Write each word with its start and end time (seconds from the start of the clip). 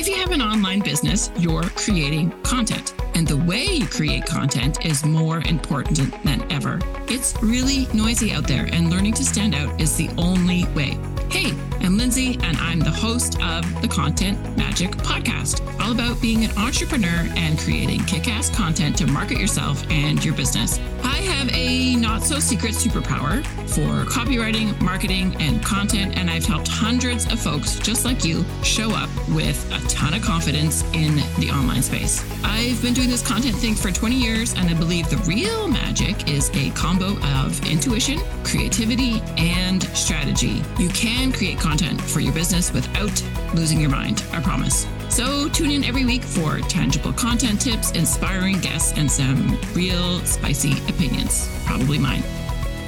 If 0.00 0.08
you 0.08 0.16
have 0.16 0.30
an 0.30 0.40
online 0.40 0.80
business, 0.80 1.30
you're 1.36 1.62
creating 1.62 2.30
content. 2.40 2.94
And 3.12 3.28
the 3.28 3.36
way 3.36 3.66
you 3.66 3.86
create 3.86 4.24
content 4.24 4.82
is 4.82 5.04
more 5.04 5.42
important 5.44 6.24
than 6.24 6.50
ever. 6.50 6.78
It's 7.06 7.34
really 7.42 7.86
noisy 7.92 8.32
out 8.32 8.48
there, 8.48 8.64
and 8.72 8.88
learning 8.88 9.12
to 9.16 9.24
stand 9.26 9.54
out 9.54 9.78
is 9.78 9.98
the 9.98 10.08
only 10.16 10.64
way. 10.68 10.98
Hey, 11.30 11.54
I'm 11.80 11.96
Lindsay, 11.96 12.38
and 12.42 12.56
I'm 12.56 12.80
the 12.80 12.90
host 12.90 13.40
of 13.40 13.64
the 13.80 13.86
Content 13.86 14.56
Magic 14.56 14.90
Podcast, 14.90 15.60
all 15.80 15.92
about 15.92 16.20
being 16.20 16.44
an 16.44 16.50
entrepreneur 16.58 17.28
and 17.36 17.56
creating 17.56 18.00
kick 18.04 18.26
ass 18.26 18.50
content 18.50 18.98
to 18.98 19.06
market 19.06 19.38
yourself 19.38 19.88
and 19.90 20.22
your 20.24 20.34
business. 20.34 20.80
I 21.04 21.18
have 21.18 21.48
a 21.54 21.94
not 21.96 22.24
so 22.24 22.40
secret 22.40 22.72
superpower 22.72 23.46
for 23.68 24.10
copywriting, 24.10 24.78
marketing, 24.80 25.36
and 25.38 25.64
content, 25.64 26.18
and 26.18 26.28
I've 26.28 26.44
helped 26.44 26.66
hundreds 26.66 27.30
of 27.32 27.38
folks 27.38 27.78
just 27.78 28.04
like 28.04 28.24
you 28.24 28.44
show 28.64 28.90
up 28.90 29.08
with 29.28 29.70
a 29.72 29.88
ton 29.88 30.14
of 30.14 30.22
confidence 30.22 30.82
in 30.94 31.16
the 31.38 31.50
online 31.52 31.82
space. 31.82 32.24
I've 32.42 32.82
been 32.82 32.94
doing 32.94 33.08
this 33.08 33.26
content 33.26 33.54
thing 33.56 33.76
for 33.76 33.92
20 33.92 34.16
years, 34.16 34.54
and 34.54 34.68
I 34.68 34.74
believe 34.74 35.08
the 35.08 35.18
real 35.18 35.68
magic 35.68 36.28
is 36.28 36.50
a 36.54 36.70
combo 36.70 37.16
of 37.36 37.64
intuition, 37.70 38.18
creativity, 38.42 39.22
and 39.36 39.82
strategy. 39.96 40.62
You 40.78 40.88
can 40.88 41.19
create 41.28 41.58
content 41.58 42.00
for 42.00 42.20
your 42.20 42.32
business 42.32 42.72
without 42.72 43.22
losing 43.54 43.78
your 43.78 43.90
mind, 43.90 44.24
I 44.32 44.40
promise. 44.40 44.86
So 45.10 45.48
tune 45.50 45.70
in 45.70 45.84
every 45.84 46.06
week 46.06 46.22
for 46.22 46.60
tangible 46.60 47.12
content 47.12 47.60
tips, 47.60 47.90
inspiring 47.90 48.58
guests, 48.60 48.96
and 48.96 49.10
some 49.10 49.58
real 49.74 50.20
spicy 50.20 50.72
opinions. 50.88 51.50
Probably 51.66 51.98
mine. 51.98 52.22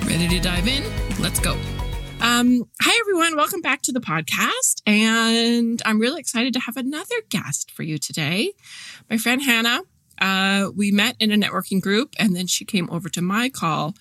Ready 0.07 0.27
to 0.29 0.41
dive 0.41 0.67
in? 0.67 0.83
Let's 1.21 1.41
go. 1.41 1.53
Um, 2.23 2.65
hi, 2.81 2.97
everyone. 3.01 3.37
Welcome 3.37 3.61
back 3.61 3.83
to 3.83 3.93
the 3.93 4.01
podcast. 4.01 4.81
And 4.87 5.83
I'm 5.85 6.01
really 6.01 6.21
excited 6.21 6.55
to 6.55 6.61
have 6.61 6.79
another 6.79 7.17
guest 7.29 7.71
for 7.71 7.83
you 7.83 7.99
today. 7.99 8.53
My 9.11 9.19
friend 9.19 9.43
Hanna. 9.43 9.83
Uh, 10.21 10.71
we 10.77 10.93
met 10.93 11.17
in 11.19 11.33
a 11.33 11.37
networking 11.37 11.81
group, 11.81 12.15
and 12.17 12.37
then 12.37 12.47
she 12.47 12.65
came 12.65 12.89
over 12.91 13.09
to 13.09 13.21
my 13.21 13.49
call 13.49 13.93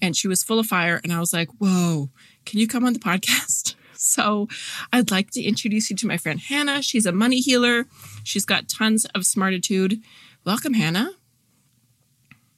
and 0.00 0.16
she 0.16 0.28
was 0.28 0.42
full 0.42 0.58
of 0.58 0.66
fire. 0.66 1.00
And 1.02 1.12
I 1.12 1.20
was 1.20 1.32
like, 1.32 1.48
Whoa, 1.58 2.10
can 2.44 2.58
you 2.58 2.66
come 2.66 2.84
on 2.84 2.92
the 2.92 2.98
podcast? 2.98 3.57
So 3.98 4.48
I'd 4.92 5.10
like 5.10 5.32
to 5.32 5.42
introduce 5.42 5.90
you 5.90 5.96
to 5.96 6.06
my 6.06 6.16
friend 6.16 6.38
Hanna. 6.38 6.82
She's 6.82 7.04
a 7.04 7.10
money 7.10 7.40
healer. 7.40 7.86
She's 8.22 8.44
got 8.44 8.68
tons 8.68 9.04
of 9.06 9.26
smartitude. 9.26 10.00
Welcome, 10.44 10.74
Hanna. 10.74 11.10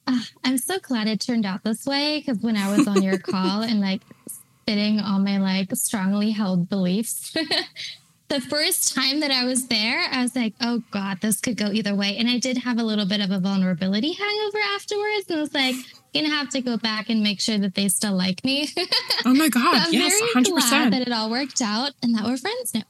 Uh, 0.05 0.21
I'm 0.43 0.59
so 0.59 0.77
glad 0.79 1.07
it 1.07 1.19
turned 1.19 1.47
out 1.47 1.63
this 1.63 1.85
way 1.85 2.19
because 2.19 2.43
when 2.43 2.55
I 2.55 2.75
was 2.75 2.87
on 2.87 3.01
your 3.01 3.17
call 3.31 3.61
and 3.61 3.81
like 3.81 4.01
spitting 4.27 4.99
all 4.99 5.17
my 5.17 5.39
like 5.39 5.75
strongly 5.75 6.29
held 6.29 6.69
beliefs, 6.69 7.35
the 8.27 8.41
first 8.41 8.93
time 8.93 9.19
that 9.21 9.31
I 9.31 9.43
was 9.43 9.67
there, 9.67 10.07
I 10.11 10.21
was 10.21 10.35
like, 10.35 10.53
oh 10.61 10.83
God, 10.91 11.21
this 11.21 11.41
could 11.41 11.57
go 11.57 11.71
either 11.71 11.95
way. 11.95 12.17
And 12.17 12.29
I 12.29 12.37
did 12.37 12.59
have 12.59 12.77
a 12.77 12.83
little 12.83 13.07
bit 13.07 13.19
of 13.19 13.31
a 13.31 13.39
vulnerability 13.39 14.13
hangover 14.13 14.59
afterwards. 14.75 15.25
And 15.27 15.39
I 15.39 15.41
was 15.41 15.53
like, 15.55 15.75
gonna 16.13 16.29
have 16.29 16.49
to 16.49 16.61
go 16.61 16.77
back 16.77 17.09
and 17.09 17.23
make 17.23 17.39
sure 17.39 17.57
that 17.57 17.75
they 17.75 17.87
still 17.87 18.13
like 18.13 18.43
me. 18.43 18.69
oh 19.25 19.33
my 19.33 19.49
god! 19.49 19.87
I'm 19.87 19.93
yes, 19.93 20.19
very 20.19 20.43
100%. 20.43 20.49
glad 20.49 20.93
that 20.93 21.01
it 21.01 21.11
all 21.11 21.29
worked 21.29 21.61
out 21.61 21.91
and 22.01 22.15
that 22.15 22.25
we're 22.25 22.37
friends 22.37 22.73
now. 22.73 22.83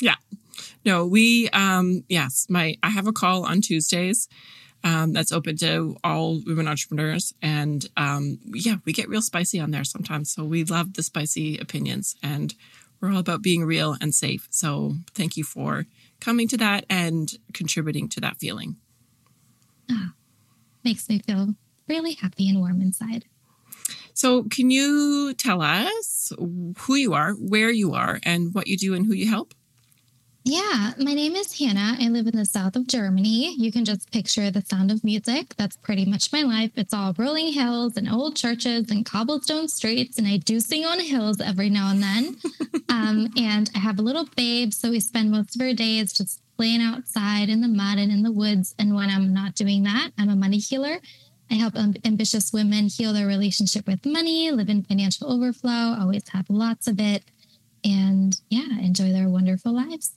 Yeah, 0.00 0.16
no, 0.84 1.06
we 1.06 1.48
um 1.50 2.04
yes, 2.08 2.46
my 2.48 2.76
I 2.82 2.90
have 2.90 3.06
a 3.06 3.12
call 3.12 3.44
on 3.44 3.60
Tuesdays. 3.60 4.28
Um, 4.82 5.12
that's 5.12 5.30
open 5.30 5.58
to 5.58 5.96
all 6.02 6.40
women 6.46 6.66
entrepreneurs. 6.66 7.34
And 7.42 7.86
um, 7.98 8.38
yeah, 8.46 8.76
we 8.86 8.94
get 8.94 9.10
real 9.10 9.20
spicy 9.20 9.60
on 9.60 9.72
there 9.72 9.84
sometimes. 9.84 10.32
So 10.32 10.42
we 10.42 10.64
love 10.64 10.94
the 10.94 11.02
spicy 11.02 11.58
opinions 11.58 12.16
and 12.22 12.54
we're 13.00 13.12
all 13.12 13.18
about 13.18 13.42
being 13.42 13.64
real 13.64 13.96
and 14.00 14.14
safe. 14.14 14.46
So 14.50 14.94
thank 15.14 15.36
you 15.36 15.44
for 15.44 15.86
coming 16.20 16.48
to 16.48 16.56
that 16.58 16.84
and 16.88 17.30
contributing 17.52 18.08
to 18.10 18.20
that 18.20 18.38
feeling. 18.38 18.76
Oh, 19.90 20.10
makes 20.84 21.08
me 21.08 21.18
feel 21.18 21.54
really 21.90 22.14
happy 22.14 22.48
and 22.48 22.60
warm 22.60 22.80
inside. 22.80 23.26
So, 24.14 24.44
can 24.44 24.70
you 24.70 25.34
tell 25.34 25.60
us 25.60 26.32
who 26.78 26.94
you 26.94 27.12
are, 27.12 27.32
where 27.32 27.70
you 27.70 27.94
are, 27.94 28.20
and 28.22 28.54
what 28.54 28.66
you 28.66 28.76
do 28.76 28.94
and 28.94 29.04
who 29.04 29.12
you 29.12 29.28
help? 29.28 29.54
Yeah, 30.44 30.94
my 30.98 31.12
name 31.12 31.36
is 31.36 31.58
Hanna. 31.58 31.96
I 32.00 32.08
live 32.08 32.26
in 32.26 32.36
the 32.36 32.46
south 32.46 32.74
of 32.74 32.86
Germany. 32.86 33.54
You 33.56 33.70
can 33.70 33.84
just 33.84 34.10
picture 34.10 34.50
the 34.50 34.62
sound 34.62 34.90
of 34.90 35.04
music. 35.04 35.54
That's 35.56 35.76
pretty 35.76 36.06
much 36.06 36.32
my 36.32 36.42
life. 36.42 36.70
It's 36.76 36.94
all 36.94 37.14
rolling 37.18 37.52
hills 37.52 37.98
and 37.98 38.08
old 38.08 38.36
churches 38.36 38.90
and 38.90 39.04
cobblestone 39.04 39.68
streets. 39.68 40.16
And 40.16 40.26
I 40.26 40.38
do 40.38 40.58
sing 40.58 40.86
on 40.86 40.98
hills 40.98 41.42
every 41.42 41.68
now 41.68 41.90
and 41.90 42.02
then. 42.02 42.36
um, 42.88 43.28
and 43.36 43.70
I 43.74 43.78
have 43.80 43.98
a 43.98 44.02
little 44.02 44.26
babe. 44.34 44.72
So 44.72 44.90
we 44.90 45.00
spend 45.00 45.30
most 45.30 45.56
of 45.56 45.60
our 45.60 45.74
days 45.74 46.14
just 46.14 46.40
playing 46.56 46.80
outside 46.80 47.50
in 47.50 47.60
the 47.60 47.68
mud 47.68 47.98
and 47.98 48.10
in 48.10 48.22
the 48.22 48.32
woods. 48.32 48.74
And 48.78 48.94
when 48.94 49.10
I'm 49.10 49.34
not 49.34 49.54
doing 49.54 49.82
that, 49.82 50.10
I'm 50.18 50.30
a 50.30 50.36
money 50.36 50.58
healer. 50.58 51.00
I 51.50 51.54
help 51.54 51.74
ambitious 52.04 52.52
women 52.52 52.86
heal 52.86 53.12
their 53.12 53.26
relationship 53.26 53.86
with 53.86 54.06
money, 54.06 54.50
live 54.52 54.68
in 54.68 54.82
financial 54.82 55.32
overflow, 55.32 55.96
always 55.98 56.28
have 56.28 56.48
lots 56.48 56.86
of 56.86 57.00
it, 57.00 57.24
and 57.84 58.40
yeah, 58.48 58.78
enjoy 58.80 59.10
their 59.12 59.28
wonderful 59.28 59.72
lives. 59.72 60.12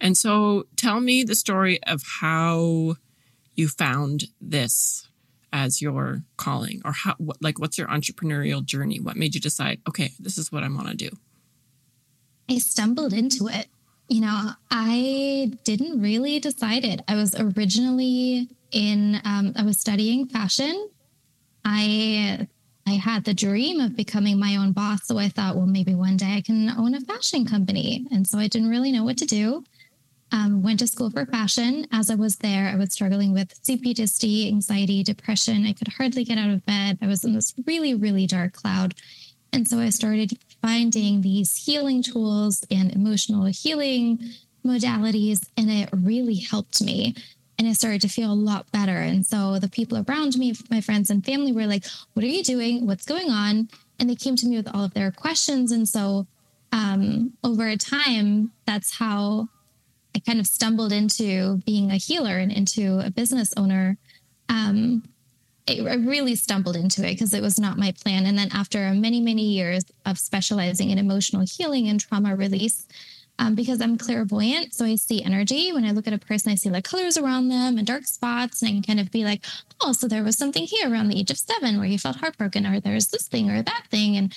And 0.00 0.16
so 0.16 0.66
tell 0.76 1.00
me 1.00 1.22
the 1.22 1.36
story 1.36 1.80
of 1.84 2.02
how 2.20 2.96
you 3.54 3.68
found 3.68 4.24
this 4.40 5.08
as 5.52 5.82
your 5.82 6.22
calling 6.36 6.80
or 6.84 6.92
how 6.92 7.14
like 7.40 7.58
what's 7.58 7.78
your 7.78 7.86
entrepreneurial 7.88 8.64
journey? 8.64 8.98
What 8.98 9.16
made 9.16 9.34
you 9.34 9.40
decide, 9.40 9.80
okay, 9.88 10.12
this 10.18 10.38
is 10.38 10.50
what 10.50 10.64
I 10.64 10.68
want 10.68 10.88
to 10.88 10.96
do? 10.96 11.10
I 12.50 12.58
stumbled 12.58 13.12
into 13.12 13.48
it. 13.48 13.66
You 14.08 14.22
know, 14.22 14.50
I 14.70 15.52
didn't 15.64 16.00
really 16.00 16.40
decide 16.40 16.84
it. 16.84 17.00
I 17.06 17.14
was 17.14 17.34
originally 17.38 18.48
in 18.72 19.20
um, 19.24 19.52
I 19.56 19.62
was 19.62 19.78
studying 19.78 20.26
fashion. 20.26 20.88
I 21.64 22.48
I 22.86 22.92
had 22.92 23.24
the 23.24 23.34
dream 23.34 23.80
of 23.80 23.96
becoming 23.96 24.40
my 24.40 24.56
own 24.56 24.72
boss. 24.72 25.06
So 25.06 25.18
I 25.18 25.28
thought, 25.28 25.56
well, 25.56 25.66
maybe 25.66 25.94
one 25.94 26.16
day 26.16 26.34
I 26.36 26.40
can 26.40 26.68
own 26.70 26.94
a 26.94 27.00
fashion 27.00 27.46
company. 27.46 28.06
And 28.10 28.26
so 28.26 28.38
I 28.38 28.48
didn't 28.48 28.70
really 28.70 28.90
know 28.90 29.04
what 29.04 29.18
to 29.18 29.24
do. 29.24 29.62
Um, 30.32 30.62
went 30.62 30.80
to 30.80 30.86
school 30.86 31.10
for 31.10 31.26
fashion. 31.26 31.86
As 31.92 32.10
I 32.10 32.14
was 32.14 32.36
there, 32.36 32.68
I 32.68 32.76
was 32.76 32.92
struggling 32.92 33.32
with 33.32 33.54
CPTSD, 33.62 34.48
anxiety, 34.48 35.04
depression. 35.04 35.66
I 35.66 35.74
could 35.74 35.88
hardly 35.88 36.24
get 36.24 36.38
out 36.38 36.50
of 36.50 36.66
bed. 36.66 36.98
I 37.02 37.06
was 37.06 37.22
in 37.22 37.34
this 37.34 37.54
really, 37.66 37.94
really 37.94 38.26
dark 38.26 38.54
cloud. 38.54 38.94
And 39.52 39.68
so 39.68 39.78
I 39.78 39.90
started 39.90 40.32
finding 40.62 41.20
these 41.20 41.54
healing 41.54 42.02
tools 42.02 42.64
and 42.70 42.90
emotional 42.92 43.44
healing 43.44 44.18
modalities, 44.64 45.46
and 45.56 45.70
it 45.70 45.90
really 45.92 46.36
helped 46.36 46.82
me 46.82 47.14
and 47.62 47.70
I 47.70 47.74
started 47.74 48.00
to 48.00 48.08
feel 48.08 48.32
a 48.32 48.34
lot 48.34 48.70
better. 48.72 48.96
And 48.96 49.24
so 49.24 49.60
the 49.60 49.68
people 49.68 50.04
around 50.08 50.36
me, 50.36 50.52
my 50.68 50.80
friends 50.80 51.10
and 51.10 51.24
family, 51.24 51.52
were 51.52 51.66
like, 51.66 51.84
What 52.12 52.24
are 52.24 52.28
you 52.28 52.42
doing? 52.42 52.88
What's 52.88 53.06
going 53.06 53.30
on? 53.30 53.68
And 54.00 54.10
they 54.10 54.16
came 54.16 54.34
to 54.34 54.46
me 54.46 54.56
with 54.56 54.68
all 54.74 54.84
of 54.84 54.94
their 54.94 55.12
questions. 55.12 55.70
And 55.70 55.88
so 55.88 56.26
um, 56.72 57.34
over 57.44 57.76
time, 57.76 58.50
that's 58.66 58.98
how 58.98 59.48
I 60.12 60.18
kind 60.18 60.40
of 60.40 60.48
stumbled 60.48 60.90
into 60.90 61.58
being 61.58 61.92
a 61.92 61.96
healer 61.96 62.38
and 62.38 62.50
into 62.50 62.98
a 62.98 63.10
business 63.10 63.54
owner. 63.56 63.96
Um, 64.48 65.04
I 65.68 65.94
really 65.94 66.34
stumbled 66.34 66.74
into 66.74 67.06
it 67.06 67.12
because 67.12 67.32
it 67.32 67.42
was 67.42 67.60
not 67.60 67.78
my 67.78 67.92
plan. 67.92 68.26
And 68.26 68.36
then 68.36 68.48
after 68.52 68.92
many, 68.92 69.20
many 69.20 69.44
years 69.44 69.84
of 70.04 70.18
specializing 70.18 70.90
in 70.90 70.98
emotional 70.98 71.46
healing 71.48 71.86
and 71.86 72.00
trauma 72.00 72.34
release, 72.34 72.88
um, 73.38 73.54
because 73.54 73.80
I'm 73.80 73.98
clairvoyant. 73.98 74.74
So 74.74 74.84
I 74.84 74.96
see 74.96 75.22
energy. 75.22 75.72
When 75.72 75.84
I 75.84 75.90
look 75.90 76.06
at 76.06 76.12
a 76.12 76.18
person, 76.18 76.52
I 76.52 76.54
see 76.54 76.70
like 76.70 76.84
colors 76.84 77.16
around 77.16 77.48
them 77.48 77.78
and 77.78 77.86
dark 77.86 78.04
spots. 78.04 78.62
And 78.62 78.68
I 78.68 78.72
can 78.72 78.82
kind 78.82 79.00
of 79.00 79.10
be 79.10 79.24
like, 79.24 79.44
oh, 79.80 79.92
so 79.92 80.06
there 80.06 80.22
was 80.22 80.36
something 80.36 80.64
here 80.64 80.90
around 80.90 81.08
the 81.08 81.18
age 81.18 81.30
of 81.30 81.38
seven 81.38 81.78
where 81.78 81.86
you 81.86 81.98
felt 81.98 82.16
heartbroken, 82.16 82.66
or 82.66 82.80
there's 82.80 83.08
this 83.08 83.28
thing 83.28 83.50
or 83.50 83.62
that 83.62 83.84
thing. 83.90 84.16
And 84.16 84.34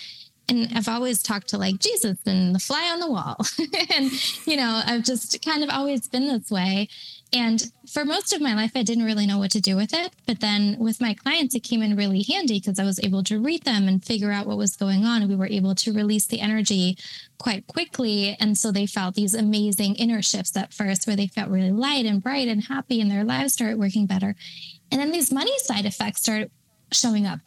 and 0.47 0.69
I've 0.75 0.87
always 0.87 1.23
talked 1.23 1.49
to 1.49 1.57
like 1.57 1.79
Jesus 1.79 2.19
and 2.25 2.53
the 2.53 2.59
fly 2.59 2.89
on 2.91 2.99
the 2.99 3.09
wall. 3.09 3.37
and, 3.95 4.11
you 4.45 4.55
know, 4.55 4.81
I've 4.85 5.03
just 5.03 5.43
kind 5.43 5.63
of 5.63 5.69
always 5.69 6.07
been 6.07 6.27
this 6.27 6.51
way. 6.51 6.87
And 7.33 7.71
for 7.91 8.05
most 8.05 8.33
of 8.33 8.41
my 8.41 8.53
life, 8.53 8.71
I 8.75 8.83
didn't 8.83 9.03
really 9.03 9.25
know 9.25 9.37
what 9.37 9.51
to 9.51 9.61
do 9.61 9.75
with 9.75 9.93
it. 9.93 10.13
But 10.25 10.39
then 10.39 10.77
with 10.79 11.01
my 11.01 11.13
clients, 11.13 11.55
it 11.55 11.63
came 11.63 11.81
in 11.81 11.95
really 11.95 12.23
handy 12.23 12.59
because 12.59 12.79
I 12.79 12.85
was 12.85 12.99
able 13.03 13.23
to 13.23 13.39
read 13.39 13.63
them 13.63 13.87
and 13.87 14.03
figure 14.03 14.31
out 14.31 14.45
what 14.45 14.57
was 14.57 14.75
going 14.75 15.03
on. 15.03 15.27
We 15.27 15.35
were 15.35 15.47
able 15.47 15.75
to 15.75 15.91
release 15.91 16.27
the 16.27 16.39
energy 16.39 16.97
quite 17.37 17.67
quickly. 17.67 18.37
And 18.39 18.57
so 18.57 18.71
they 18.71 18.85
felt 18.85 19.15
these 19.15 19.33
amazing 19.33 19.95
inner 19.95 20.21
shifts 20.21 20.55
at 20.55 20.73
first 20.73 21.07
where 21.07 21.15
they 21.15 21.27
felt 21.27 21.49
really 21.49 21.71
light 21.71 22.05
and 22.05 22.23
bright 22.23 22.47
and 22.47 22.63
happy 22.63 23.01
and 23.01 23.11
their 23.11 23.25
lives 23.25 23.53
started 23.53 23.79
working 23.79 24.05
better. 24.05 24.35
And 24.91 25.01
then 25.01 25.11
these 25.11 25.31
money 25.31 25.57
side 25.59 25.85
effects 25.85 26.21
started 26.21 26.51
showing 26.91 27.25
up. 27.25 27.39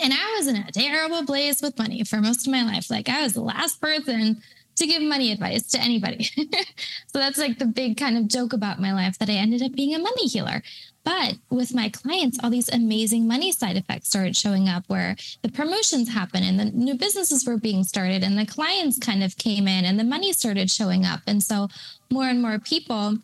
And 0.00 0.12
I 0.12 0.36
was 0.38 0.46
in 0.46 0.56
a 0.56 0.70
terrible 0.70 1.24
place 1.26 1.60
with 1.60 1.78
money 1.78 2.04
for 2.04 2.20
most 2.20 2.46
of 2.46 2.52
my 2.52 2.62
life. 2.62 2.90
Like 2.90 3.08
I 3.08 3.22
was 3.22 3.32
the 3.32 3.40
last 3.40 3.80
person 3.80 4.40
to 4.76 4.86
give 4.86 5.02
money 5.02 5.30
advice 5.32 5.66
to 5.68 5.80
anybody. 5.80 6.24
so 7.06 7.18
that's 7.18 7.38
like 7.38 7.58
the 7.58 7.66
big 7.66 7.96
kind 7.96 8.16
of 8.16 8.28
joke 8.28 8.52
about 8.52 8.80
my 8.80 8.92
life 8.92 9.18
that 9.18 9.28
I 9.28 9.34
ended 9.34 9.62
up 9.62 9.72
being 9.72 9.94
a 9.94 9.98
money 9.98 10.26
healer. 10.26 10.62
But 11.04 11.36
with 11.50 11.74
my 11.74 11.88
clients, 11.88 12.38
all 12.42 12.50
these 12.50 12.68
amazing 12.68 13.26
money 13.26 13.52
side 13.52 13.76
effects 13.76 14.08
started 14.08 14.36
showing 14.36 14.68
up 14.68 14.84
where 14.88 15.16
the 15.42 15.50
promotions 15.50 16.12
happened 16.12 16.44
and 16.44 16.60
the 16.60 16.66
new 16.66 16.94
businesses 16.94 17.46
were 17.46 17.56
being 17.56 17.84
started 17.84 18.22
and 18.22 18.38
the 18.38 18.46
clients 18.46 18.98
kind 18.98 19.22
of 19.22 19.36
came 19.36 19.66
in 19.66 19.84
and 19.84 19.98
the 19.98 20.04
money 20.04 20.32
started 20.32 20.70
showing 20.70 21.06
up. 21.06 21.20
And 21.26 21.42
so 21.42 21.68
more 22.10 22.24
and 22.24 22.42
more 22.42 22.58
people 22.58 23.18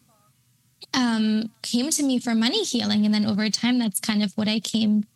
um, 0.94 1.50
came 1.62 1.90
to 1.90 2.02
me 2.02 2.18
for 2.18 2.34
money 2.34 2.64
healing. 2.64 3.04
And 3.04 3.14
then 3.14 3.26
over 3.26 3.48
time, 3.50 3.78
that's 3.78 4.00
kind 4.00 4.22
of 4.22 4.32
what 4.36 4.48
I 4.48 4.60
came 4.60 5.06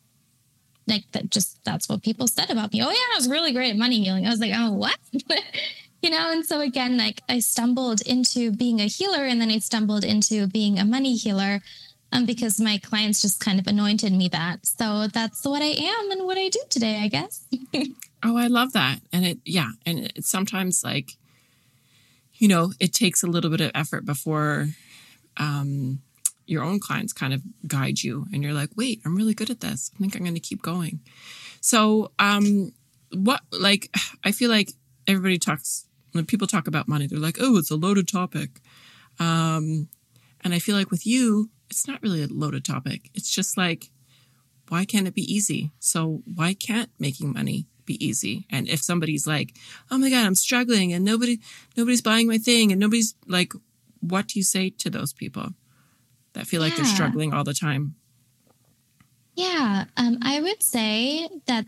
like 0.86 1.04
that 1.12 1.30
just 1.30 1.62
that's 1.64 1.88
what 1.88 2.02
people 2.02 2.26
said 2.26 2.50
about 2.50 2.72
me. 2.72 2.82
Oh 2.82 2.90
yeah, 2.90 2.96
I 2.96 3.16
was 3.16 3.28
really 3.28 3.52
great 3.52 3.70
at 3.70 3.76
money 3.76 4.02
healing. 4.02 4.26
I 4.26 4.30
was 4.30 4.40
like, 4.40 4.52
oh 4.54 4.72
what? 4.72 4.98
you 6.02 6.11
know, 6.11 6.32
and 6.32 6.44
so 6.44 6.61
again, 6.61 6.97
like 6.97 7.23
I 7.29 7.41
stumbled 7.41 8.00
into 8.02 8.52
being 8.52 8.81
a 8.81 8.87
healer 8.87 9.25
and 9.25 9.41
then 9.41 9.50
I 9.50 9.58
stumbled 9.58 10.05
into 10.05 10.47
being 10.47 10.79
a 10.79 10.85
money 10.85 11.14
healer 11.17 11.61
um, 12.12 12.26
because 12.26 12.61
my 12.61 12.79
clients 12.79 13.23
just 13.23 13.41
kind 13.41 13.61
of 13.61 13.67
anointed 13.67 14.12
me 14.12 14.29
that. 14.29 14.67
So 14.67 15.06
that's 15.06 15.44
what 15.44 15.62
I 15.62 15.67
am 15.67 16.11
and 16.11 16.25
what 16.25 16.38
I 16.38 16.49
do 16.49 16.61
today, 16.69 17.00
I 17.02 17.08
guess. 17.08 17.47
oh, 18.25 18.37
I 18.37 18.49
love 18.49 18.73
that. 18.73 19.00
And 19.12 19.25
it, 19.25 19.38
yeah. 19.44 19.70
And 19.87 20.12
it's 20.17 20.29
sometimes 20.29 20.82
like, 20.82 21.12
you 22.35 22.49
know, 22.49 22.73
it 22.81 22.93
takes 22.93 23.23
a 23.23 23.26
little 23.26 23.50
bit 23.50 23.61
of 23.61 23.70
effort 23.75 24.05
before 24.05 24.69
um, 25.37 26.00
your 26.47 26.64
own 26.64 26.81
clients 26.81 27.12
kind 27.12 27.32
of 27.32 27.43
guide 27.67 28.02
you 28.02 28.26
and 28.32 28.43
you're 28.43 28.52
like, 28.52 28.70
wait, 28.76 29.00
I'm 29.05 29.14
really 29.14 29.35
good 29.35 29.50
at 29.50 29.61
this. 29.61 29.91
I 29.94 29.99
think 29.99 30.17
I'm 30.17 30.23
going 30.23 30.35
to 30.35 30.41
keep 30.41 30.62
going. 30.62 31.00
So, 31.61 32.11
um, 32.19 32.73
what, 33.12 33.43
like, 33.52 33.88
I 34.25 34.32
feel 34.32 34.50
like 34.50 34.73
everybody 35.06 35.38
talks, 35.38 35.87
when 36.12 36.26
people 36.26 36.46
talk 36.46 36.66
about 36.66 36.88
money, 36.88 37.06
they're 37.06 37.18
like, 37.18 37.38
oh, 37.40 37.56
it's 37.56 37.70
a 37.70 37.76
loaded 37.76 38.08
topic. 38.08 38.60
Um, 39.18 39.88
and 40.42 40.54
I 40.54 40.58
feel 40.58 40.76
like 40.76 40.90
with 40.90 41.06
you, 41.06 41.50
it's 41.68 41.86
not 41.86 42.02
really 42.02 42.22
a 42.22 42.26
loaded 42.26 42.64
topic. 42.64 43.10
It's 43.14 43.30
just 43.30 43.56
like, 43.56 43.90
why 44.68 44.84
can't 44.84 45.06
it 45.06 45.14
be 45.14 45.32
easy? 45.32 45.70
So 45.78 46.22
why 46.34 46.54
can't 46.54 46.90
making 46.98 47.32
money 47.32 47.66
be 47.84 48.04
easy? 48.04 48.46
And 48.50 48.68
if 48.68 48.80
somebody's 48.80 49.26
like, 49.26 49.54
oh 49.90 49.98
my 49.98 50.10
God, 50.10 50.26
I'm 50.26 50.34
struggling 50.34 50.92
and 50.92 51.04
nobody, 51.04 51.38
nobody's 51.76 52.02
buying 52.02 52.26
my 52.26 52.38
thing 52.38 52.70
and 52.70 52.80
nobody's 52.80 53.14
like, 53.26 53.52
what 54.00 54.28
do 54.28 54.38
you 54.38 54.44
say 54.44 54.70
to 54.70 54.90
those 54.90 55.12
people 55.12 55.48
that 56.32 56.46
feel 56.46 56.60
like 56.60 56.72
yeah. 56.72 56.84
they're 56.84 56.94
struggling 56.94 57.32
all 57.32 57.44
the 57.44 57.54
time? 57.54 57.96
Yeah, 59.34 59.84
um, 59.96 60.18
I 60.22 60.40
would 60.40 60.62
say 60.62 61.28
that 61.46 61.66